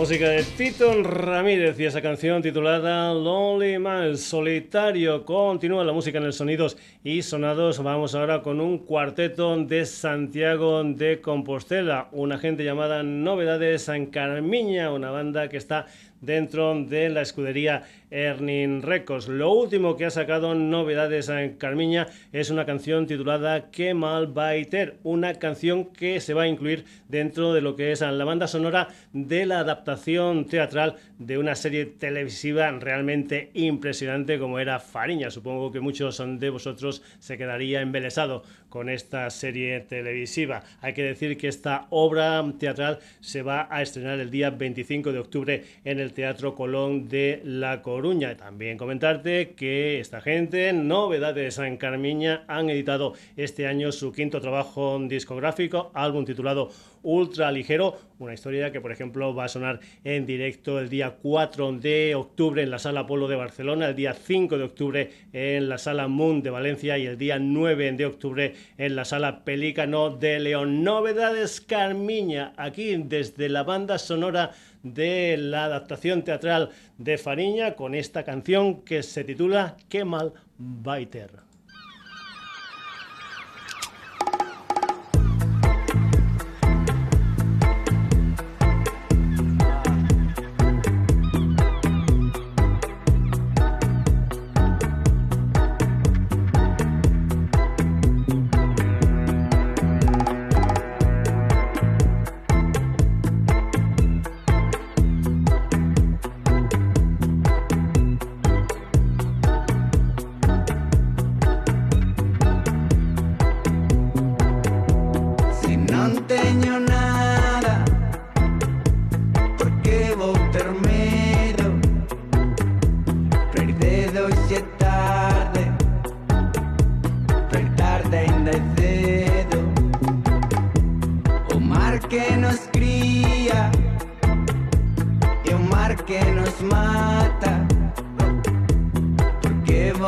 Música 0.07 0.29
de 0.29 0.43
Tito 0.43 1.03
Ramírez 1.03 1.77
y 1.77 1.83
esa 1.83 2.01
canción 2.01 2.41
titulada 2.41 3.13
Lonely 3.13 3.77
Man, 3.77 4.15
solitario. 4.15 5.25
Continúa 5.25 5.83
la 5.83 5.91
música 5.91 6.17
en 6.17 6.23
el 6.23 6.31
Sonidos 6.31 6.77
y 7.03 7.21
Sonados. 7.23 7.83
Vamos 7.83 8.15
ahora 8.15 8.41
con 8.41 8.61
un 8.61 8.77
cuarteto 8.77 9.57
de 9.57 9.85
Santiago 9.85 10.81
de 10.85 11.19
Compostela, 11.19 12.07
una 12.13 12.37
gente 12.37 12.63
llamada 12.63 13.03
Novedades 13.03 13.81
San 13.81 14.05
Carmiña, 14.05 14.93
una 14.93 15.11
banda 15.11 15.49
que 15.49 15.57
está 15.57 15.87
dentro 16.21 16.73
de 16.85 17.09
la 17.09 17.21
escudería 17.21 17.83
Ernin 18.09 18.81
Records. 18.81 19.27
Lo 19.27 19.51
último 19.51 19.97
que 19.97 20.05
ha 20.05 20.09
sacado 20.09 20.55
Novedades 20.55 21.29
en 21.29 21.57
Carmiña 21.57 22.07
es 22.31 22.49
una 22.49 22.65
canción 22.65 23.05
titulada 23.07 23.69
Qué 23.71 23.93
mal 23.93 24.27
baiter, 24.27 24.97
una 25.03 25.33
canción 25.35 25.85
que 25.85 26.21
se 26.21 26.33
va 26.33 26.43
a 26.43 26.47
incluir 26.47 26.85
dentro 27.09 27.53
de 27.53 27.61
lo 27.61 27.75
que 27.75 27.91
es 27.91 28.01
la 28.01 28.25
banda 28.25 28.47
sonora 28.47 28.87
de 29.13 29.45
la 29.45 29.59
adaptación 29.59 30.45
teatral 30.45 30.95
de 31.19 31.37
una 31.37 31.55
serie 31.55 31.85
televisiva 31.85 32.69
realmente 32.71 33.51
impresionante 33.53 34.39
como 34.39 34.59
era 34.59 34.79
Fariña. 34.79 35.31
Supongo 35.31 35.71
que 35.71 35.79
muchos 35.79 36.23
de 36.25 36.49
vosotros 36.49 37.01
se 37.19 37.37
quedaría 37.37 37.81
embelesado 37.81 38.43
con 38.69 38.89
esta 38.89 39.29
serie 39.29 39.79
televisiva. 39.81 40.63
Hay 40.81 40.93
que 40.93 41.03
decir 41.03 41.37
que 41.37 41.47
esta 41.47 41.87
obra 41.89 42.43
teatral 42.59 42.99
se 43.21 43.41
va 43.41 43.67
a 43.71 43.81
estrenar 43.81 44.19
el 44.19 44.29
día 44.29 44.49
25 44.49 45.11
de 45.11 45.19
octubre 45.19 45.63
en 45.83 45.99
el 45.99 46.13
Teatro 46.13 46.55
Colón 46.55 47.07
de 47.07 47.41
La 47.43 47.81
Coruña. 47.81 47.96
También 48.37 48.77
comentarte 48.77 49.55
que 49.55 49.99
esta 49.99 50.21
gente, 50.21 50.71
Novedades 50.71 51.57
en 51.57 51.77
Carmiña, 51.77 52.43
han 52.47 52.69
editado 52.69 53.13
este 53.35 53.65
año 53.65 53.91
su 53.91 54.11
quinto 54.11 54.39
trabajo 54.39 54.99
discográfico, 55.07 55.89
álbum 55.95 56.23
titulado 56.23 56.69
Ultra 57.01 57.51
Ligero, 57.51 57.97
una 58.19 58.33
historia 58.33 58.71
que 58.71 58.81
por 58.81 58.91
ejemplo 58.91 59.33
va 59.33 59.45
a 59.45 59.47
sonar 59.47 59.79
en 60.03 60.25
directo 60.25 60.79
el 60.79 60.89
día 60.89 61.15
4 61.21 61.73
de 61.73 62.15
octubre 62.15 62.61
en 62.61 62.69
la 62.69 62.79
Sala 62.79 63.07
Polo 63.07 63.27
de 63.27 63.35
Barcelona, 63.35 63.87
el 63.87 63.95
día 63.95 64.13
5 64.13 64.57
de 64.57 64.63
octubre 64.63 65.11
en 65.33 65.69
la 65.69 65.77
Sala 65.77 66.07
Moon 66.07 66.41
de 66.41 66.49
Valencia 66.49 66.97
y 66.97 67.05
el 67.05 67.17
día 67.17 67.39
9 67.39 67.93
de 67.93 68.05
octubre 68.05 68.53
en 68.77 68.95
la 68.95 69.05
Sala 69.05 69.43
Pelícano 69.43 70.09
de 70.09 70.39
León. 70.39 70.83
Novedades 70.83 71.61
Carmiña, 71.61 72.53
aquí 72.57 72.95
desde 72.97 73.49
la 73.49 73.63
banda 73.63 73.97
sonora 73.97 74.51
de 74.93 75.37
la 75.37 75.65
adaptación 75.65 76.23
teatral 76.23 76.69
de 76.97 77.17
Fariña 77.17 77.75
con 77.75 77.95
esta 77.95 78.23
canción 78.23 78.81
que 78.81 79.03
se 79.03 79.23
titula 79.23 79.77
Qué 79.89 80.05
mal 80.05 80.33
baiter. 80.57 81.46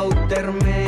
va 0.00 0.12
a 0.12 0.79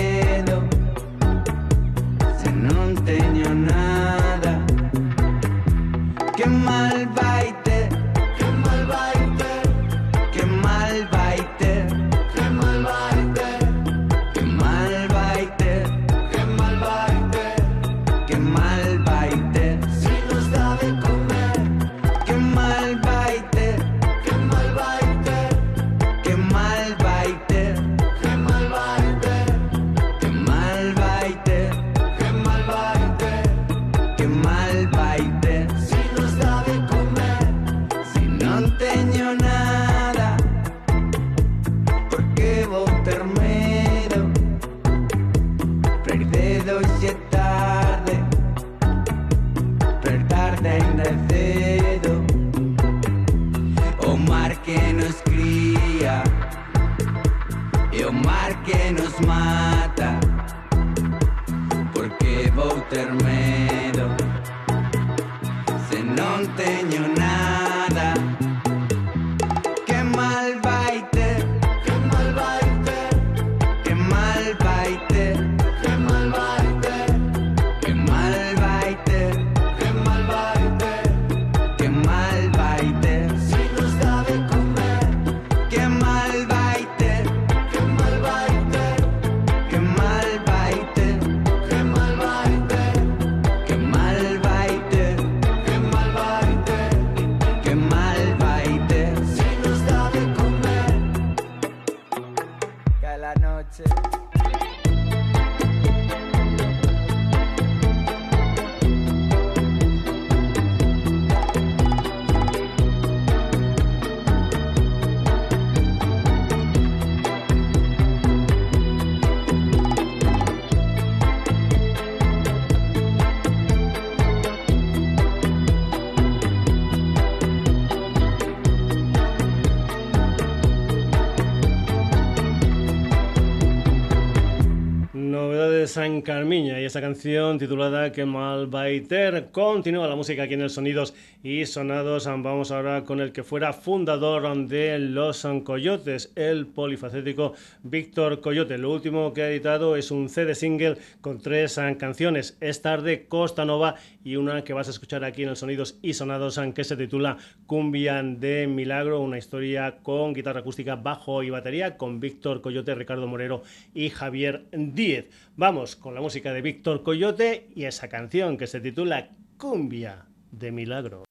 San 135.87 136.23
Carmiña 136.23 136.81
y 136.81 136.85
esa 136.85 137.01
canción 137.01 137.59
titulada 137.59 138.13
Que 138.13 138.25
mal 138.25 138.67
baiter. 138.67 139.49
Continúa 139.51 140.07
la 140.07 140.17
música 140.17 140.45
aquí 140.45 140.55
en 140.55 140.63
el 140.63 140.71
Sonidos 140.71 141.15
y 141.43 141.67
Sonados. 141.67 142.27
Vamos 142.27 142.71
ahora 142.71 143.05
con 143.05 143.21
el 143.21 143.33
que 143.33 143.43
fuera 143.43 143.73
fundador 143.73 144.67
de 144.67 144.99
Los 144.99 145.47
Coyotes, 145.65 146.33
el 146.37 146.67
polifacético 146.67 147.55
Víctor 147.83 148.41
Coyote. 148.41 148.79
Lo 148.79 148.93
último 148.93 149.33
que 149.33 149.43
ha 149.43 149.51
editado 149.51 149.97
es 149.97 150.11
un 150.11 150.29
CD 150.29 150.55
single 150.55 150.99
con 151.21 151.39
tres 151.39 151.81
canciones. 151.99 152.57
Es 152.61 152.83
tarde, 152.83 153.27
Costa 153.27 153.65
Nova 153.65 153.97
y 154.25 154.37
una 154.37 154.65
que 154.65 154.73
vas 154.73 154.89
a 154.89 154.93
escuchar 154.93 155.25
aquí 155.25 155.43
en 155.43 155.51
el 155.51 155.57
Sonidos 155.57 155.99
y 156.03 156.15
Sonados 156.15 156.61
que 156.75 156.85
se 156.85 156.97
titula 156.97 157.39
Cumbia 157.67 158.23
de 158.23 158.67
Milagro, 158.67 159.21
una 159.21 159.39
historia 159.39 159.97
con 160.03 160.35
guitarra 160.35 160.61
acústica, 160.61 160.97
bajo 160.97 161.43
y 161.43 161.51
batería 161.51 161.97
con 161.97 162.21
Víctor 162.21 162.61
Coyote, 162.61 162.95
Ricardo 162.95 163.27
Morero 163.27 163.63
y 163.95 164.11
Javier 164.11 164.65
Díez. 164.73 165.27
Vamos 165.57 165.72
con 165.73 166.15
la 166.15 166.21
música 166.21 166.53
de 166.53 166.61
Víctor 166.61 167.03
Coyote 167.03 167.71
y 167.75 167.85
esa 167.85 168.09
canción 168.09 168.59
que 168.59 168.67
se 168.67 168.81
titula 168.81 169.31
Cumbia 169.57 170.27
de 170.51 170.71
Milagro. 170.71 171.25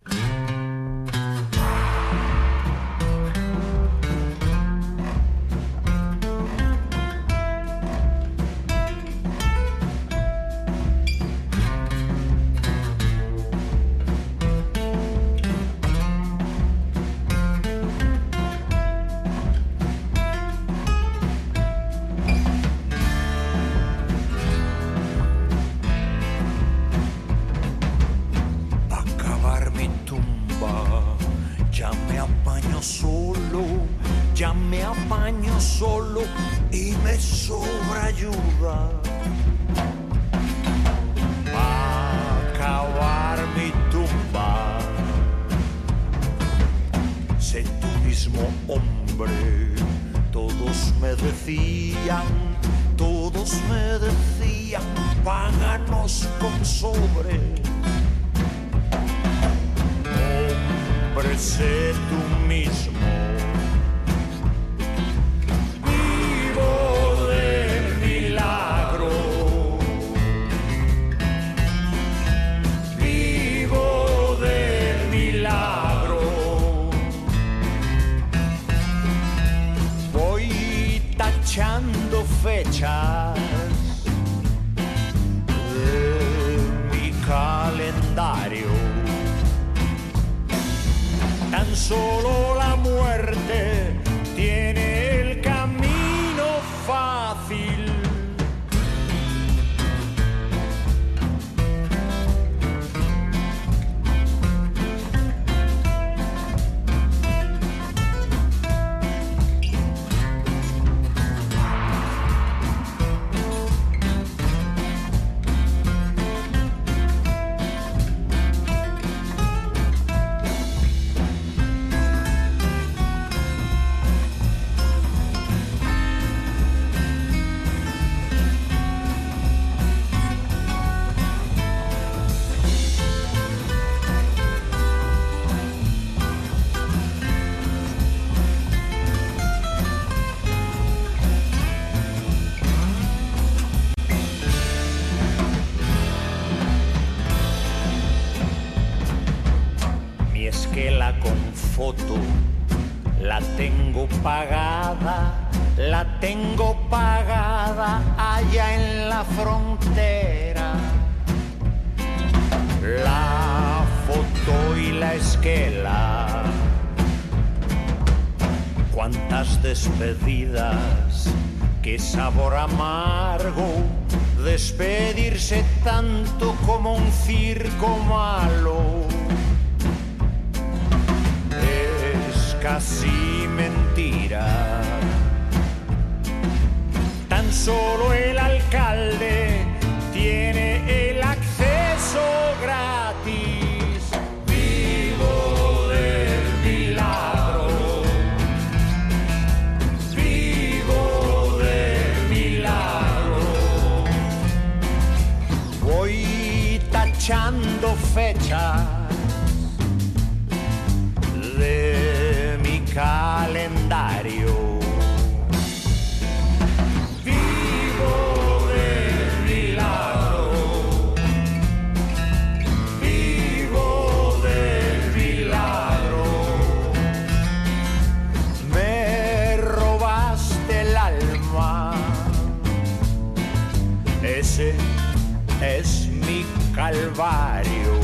Es 235.62 236.08
mi 236.08 236.44
calvario. 236.74 238.00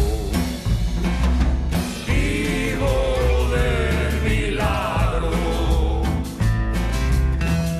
Vivo 2.06 3.50
del 3.52 4.22
milagro. 4.24 5.32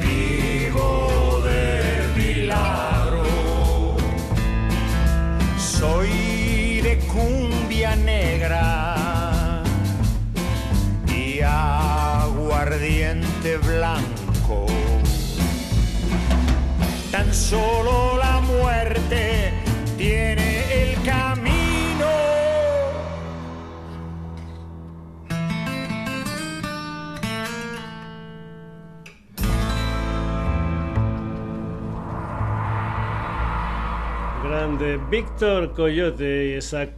Vivo 0.02 1.42
del 1.44 2.16
milagro. 2.16 3.26
Soy 5.60 6.82
de 6.82 6.98
cumbia 7.00 7.96
negra 7.96 9.64
y 11.08 11.42
aguardiente 11.42 13.58
blanco. 13.58 14.66
Tan 17.12 17.34
solo 17.34 18.07
Grande 34.78 35.00
Víctor 35.10 35.74
Coyote 35.74 36.50
y 36.50 36.52
esa 36.54 36.98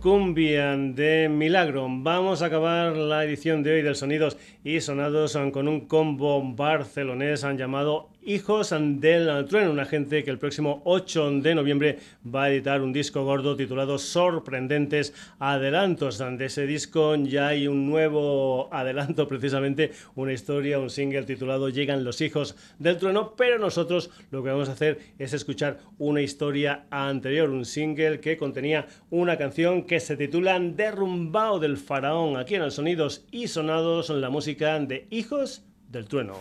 de 0.95 1.29
Milagro. 1.29 1.87
Vamos 1.89 2.41
a 2.41 2.47
acabar 2.47 2.95
la 2.97 3.23
edición 3.23 3.63
de 3.63 3.73
hoy 3.73 3.81
del 3.81 3.95
Sonidos 3.95 4.37
y 4.65 4.81
Sonados 4.81 5.37
con 5.53 5.67
un 5.69 5.87
combo 5.87 6.41
barcelonés 6.55 7.45
han 7.45 7.57
llamado 7.57 8.09
Hijos 8.21 8.71
del 8.71 9.45
Trueno, 9.45 9.71
una 9.71 9.85
gente 9.85 10.25
que 10.25 10.29
el 10.29 10.37
próximo 10.37 10.81
8 10.83 11.39
de 11.39 11.55
noviembre 11.55 11.99
va 12.23 12.43
a 12.43 12.51
editar 12.51 12.81
un 12.81 12.91
disco 12.91 13.23
gordo 13.23 13.55
titulado 13.55 13.97
Sorprendentes 13.97 15.13
Adelantos. 15.39 16.17
De 16.17 16.45
ese 16.45 16.67
disco 16.67 17.15
ya 17.15 17.47
hay 17.47 17.67
un 17.67 17.89
nuevo 17.89 18.67
adelanto, 18.73 19.25
precisamente 19.27 19.91
una 20.15 20.33
historia, 20.33 20.79
un 20.79 20.89
single 20.89 21.23
titulado 21.23 21.69
Llegan 21.69 22.03
los 22.03 22.19
Hijos 22.19 22.57
del 22.77 22.97
Trueno, 22.97 23.35
pero 23.37 23.57
nosotros 23.57 24.11
lo 24.31 24.43
que 24.43 24.49
vamos 24.49 24.67
a 24.67 24.73
hacer 24.73 24.99
es 25.17 25.33
escuchar 25.33 25.79
una 25.97 26.21
historia 26.21 26.87
anterior, 26.91 27.49
un 27.49 27.63
single 27.63 28.19
que 28.19 28.37
contenía 28.37 28.85
una 29.09 29.37
canción 29.37 29.83
que 29.83 30.01
se 30.01 30.17
titula 30.17 30.59
Derrumbao 30.59 31.59
del 31.59 31.77
Faraón, 31.77 32.35
aquí 32.35 32.55
en 32.55 32.63
los 32.63 32.73
Sonidos 32.73 33.25
y 33.31 33.47
Sonados, 33.47 34.09
la 34.09 34.29
música 34.29 34.77
de 34.79 35.07
Hijos 35.09 35.63
del 35.89 36.05
Trueno. 36.05 36.35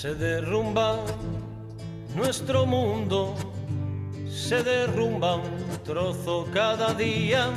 Se 0.00 0.14
derrumba 0.14 0.96
nuestro 2.16 2.64
mundo, 2.64 3.34
se 4.30 4.62
derrumba 4.62 5.36
un 5.36 5.78
trozo 5.84 6.46
cada 6.54 6.94
día, 6.94 7.50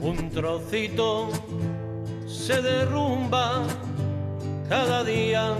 un 0.00 0.30
trocito 0.30 1.28
se 2.26 2.62
derrumba 2.62 3.64
cada 4.70 5.04
día, 5.04 5.54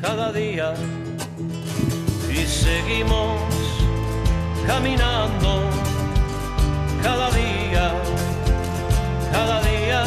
cada 0.00 0.32
día, 0.32 0.72
y 2.32 2.46
seguimos 2.46 3.38
caminando 4.66 5.60
cada 7.02 7.30
día, 7.32 7.92
cada 9.30 9.60
día, 9.60 10.04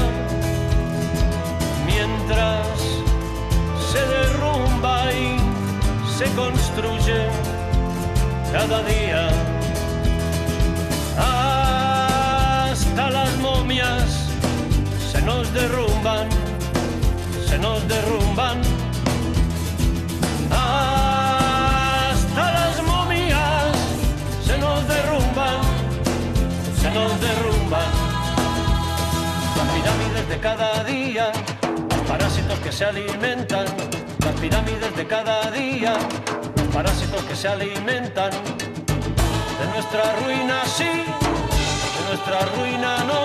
mientras 1.86 2.77
se 3.98 4.06
derrumba 4.06 5.12
y 5.12 5.38
se 6.18 6.26
construye 6.36 7.20
cada 8.52 8.84
día. 8.84 9.30
Hasta 11.18 13.10
las 13.10 13.38
momias 13.38 14.30
se 15.12 15.22
nos 15.24 15.52
derrumban, 15.54 16.28
se 17.50 17.58
nos 17.58 17.88
derrumban. 17.88 18.62
Hasta 20.52 22.46
las 22.60 22.84
momias 22.84 23.76
se 24.48 24.58
nos 24.60 24.88
derrumban, 24.94 25.60
se 26.82 26.90
nos 26.92 27.12
derrumban. 27.28 27.92
Las 29.58 29.68
pirámides 29.74 30.26
de 30.30 30.38
cada 30.40 30.84
día 30.84 31.32
que 32.68 32.74
se 32.74 32.84
alimentan, 32.84 33.66
las 34.20 34.36
pirámides 34.42 34.94
de 34.98 35.08
cada 35.08 35.50
día, 35.52 35.94
los 36.58 36.68
parásitos 36.76 37.24
que 37.24 37.34
se 37.34 37.48
alimentan 37.48 38.30
de 38.30 39.66
nuestra 39.74 40.04
ruina 40.22 40.66
sí, 40.66 40.84
de 40.84 42.02
nuestra 42.10 42.40
ruina 42.58 42.98
no, 43.06 43.22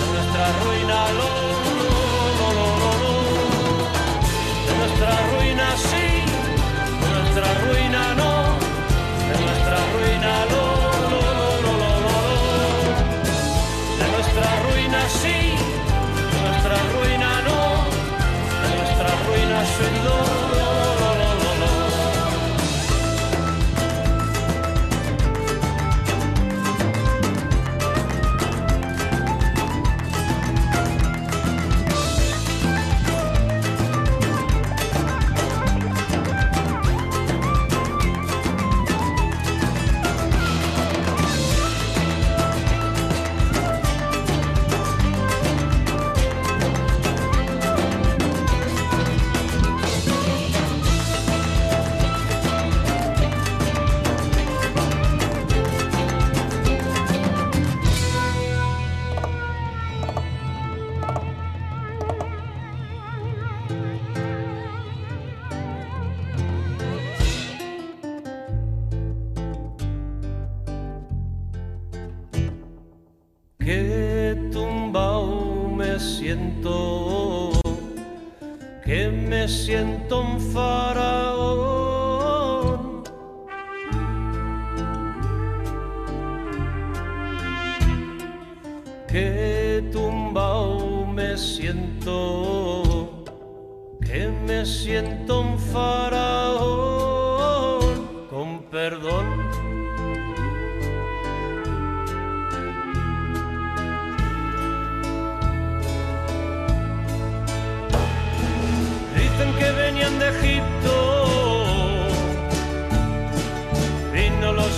de 0.00 0.06
nuestra 0.14 0.44
ruina 0.64 0.96
lo, 1.18 1.30
lo, 2.40 2.48
lo, 2.56 2.68
lo, 2.80 3.12
de 4.66 4.72
nuestra 4.80 5.12
ruina 5.32 5.66
sí, 5.76 6.08
de 7.02 7.08
nuestra 7.20 7.48
ruina 7.66 8.02
no, 8.14 8.32
de 9.28 9.36
nuestra 9.44 9.78
ruina 9.92 10.32
lo, 10.52 10.59
ruina 19.80 20.10
soy 20.26 20.39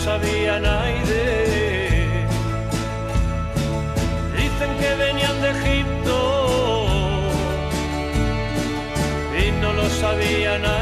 sabía 0.05 0.59
nadie. 0.59 2.27
Dicen 4.37 4.70
que 4.81 4.95
venían 5.05 5.41
de 5.43 5.51
Egipto 5.51 6.19
y 9.41 9.53
no 9.61 9.73
lo 9.73 9.89
sabía 9.89 10.59
nadie. 10.59 10.82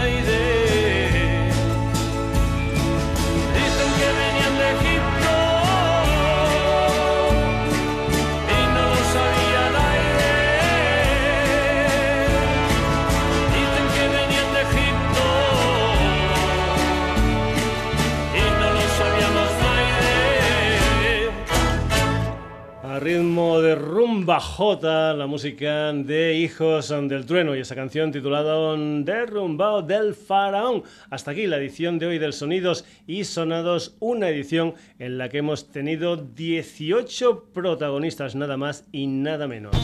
J, 24.38 25.14
la 25.14 25.26
música 25.26 25.92
de 25.92 26.34
Hijos 26.34 26.90
del 26.90 27.26
Trueno 27.26 27.56
y 27.56 27.60
esa 27.60 27.74
canción 27.74 28.12
titulada 28.12 28.76
Derrumbado 28.76 29.82
del 29.82 30.14
Faraón. 30.14 30.84
Hasta 31.10 31.32
aquí 31.32 31.46
la 31.46 31.56
edición 31.56 31.98
de 31.98 32.06
hoy 32.06 32.18
del 32.18 32.32
Sonidos 32.32 32.84
y 33.06 33.24
Sonados, 33.24 33.96
una 33.98 34.28
edición 34.28 34.74
en 34.98 35.18
la 35.18 35.28
que 35.28 35.38
hemos 35.38 35.72
tenido 35.72 36.16
18 36.16 37.46
protagonistas, 37.52 38.36
nada 38.36 38.56
más 38.56 38.84
y 38.92 39.08
nada 39.08 39.48
menos. 39.48 39.74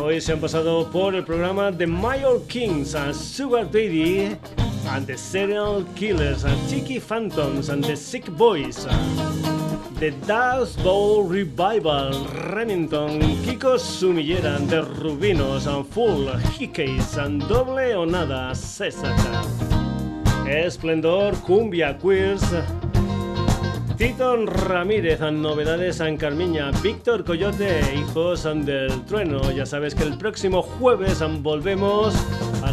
Hoy 0.00 0.20
se 0.20 0.32
han 0.32 0.40
pasado 0.40 0.90
por 0.90 1.14
el 1.14 1.24
programa 1.24 1.70
The 1.70 1.86
Mayor 1.86 2.46
Kings 2.48 2.94
and 2.94 3.14
Sugar 3.14 3.66
Daddy 3.66 4.36
and 4.88 5.06
the 5.06 5.16
Serial 5.16 5.84
Killers 5.94 6.44
and 6.44 6.68
Tiki 6.68 6.98
Phantoms 6.98 7.68
and 7.68 7.84
the 7.84 7.96
Sick 7.96 8.28
Boys. 8.30 8.86
The 9.98 10.10
Dust 10.26 10.82
Bowl 10.84 11.24
Revival, 11.24 12.12
Remington, 12.52 13.18
Kiko 13.42 13.78
Sumillera, 13.78 14.58
The 14.68 14.82
Rubinos, 14.82 15.66
and 15.66 15.86
Full, 15.86 16.26
Hickeys, 16.52 17.16
and 17.16 17.42
Doble 17.48 17.94
o 17.94 18.04
Nada, 18.04 18.54
César. 18.54 19.16
Esplendor, 20.46 21.34
Cumbia 21.36 21.98
Queers, 21.98 22.42
Tito 23.96 24.44
Ramírez, 24.44 25.20
novedades 25.32 26.00
en 26.00 26.18
Carmiña, 26.18 26.72
Víctor 26.82 27.24
Coyote, 27.24 27.80
hijos 27.94 28.44
del 28.44 29.02
trueno. 29.06 29.50
Ya 29.50 29.64
sabes 29.64 29.94
que 29.94 30.02
el 30.02 30.18
próximo 30.18 30.60
jueves 30.60 31.24
volvemos 31.40 32.14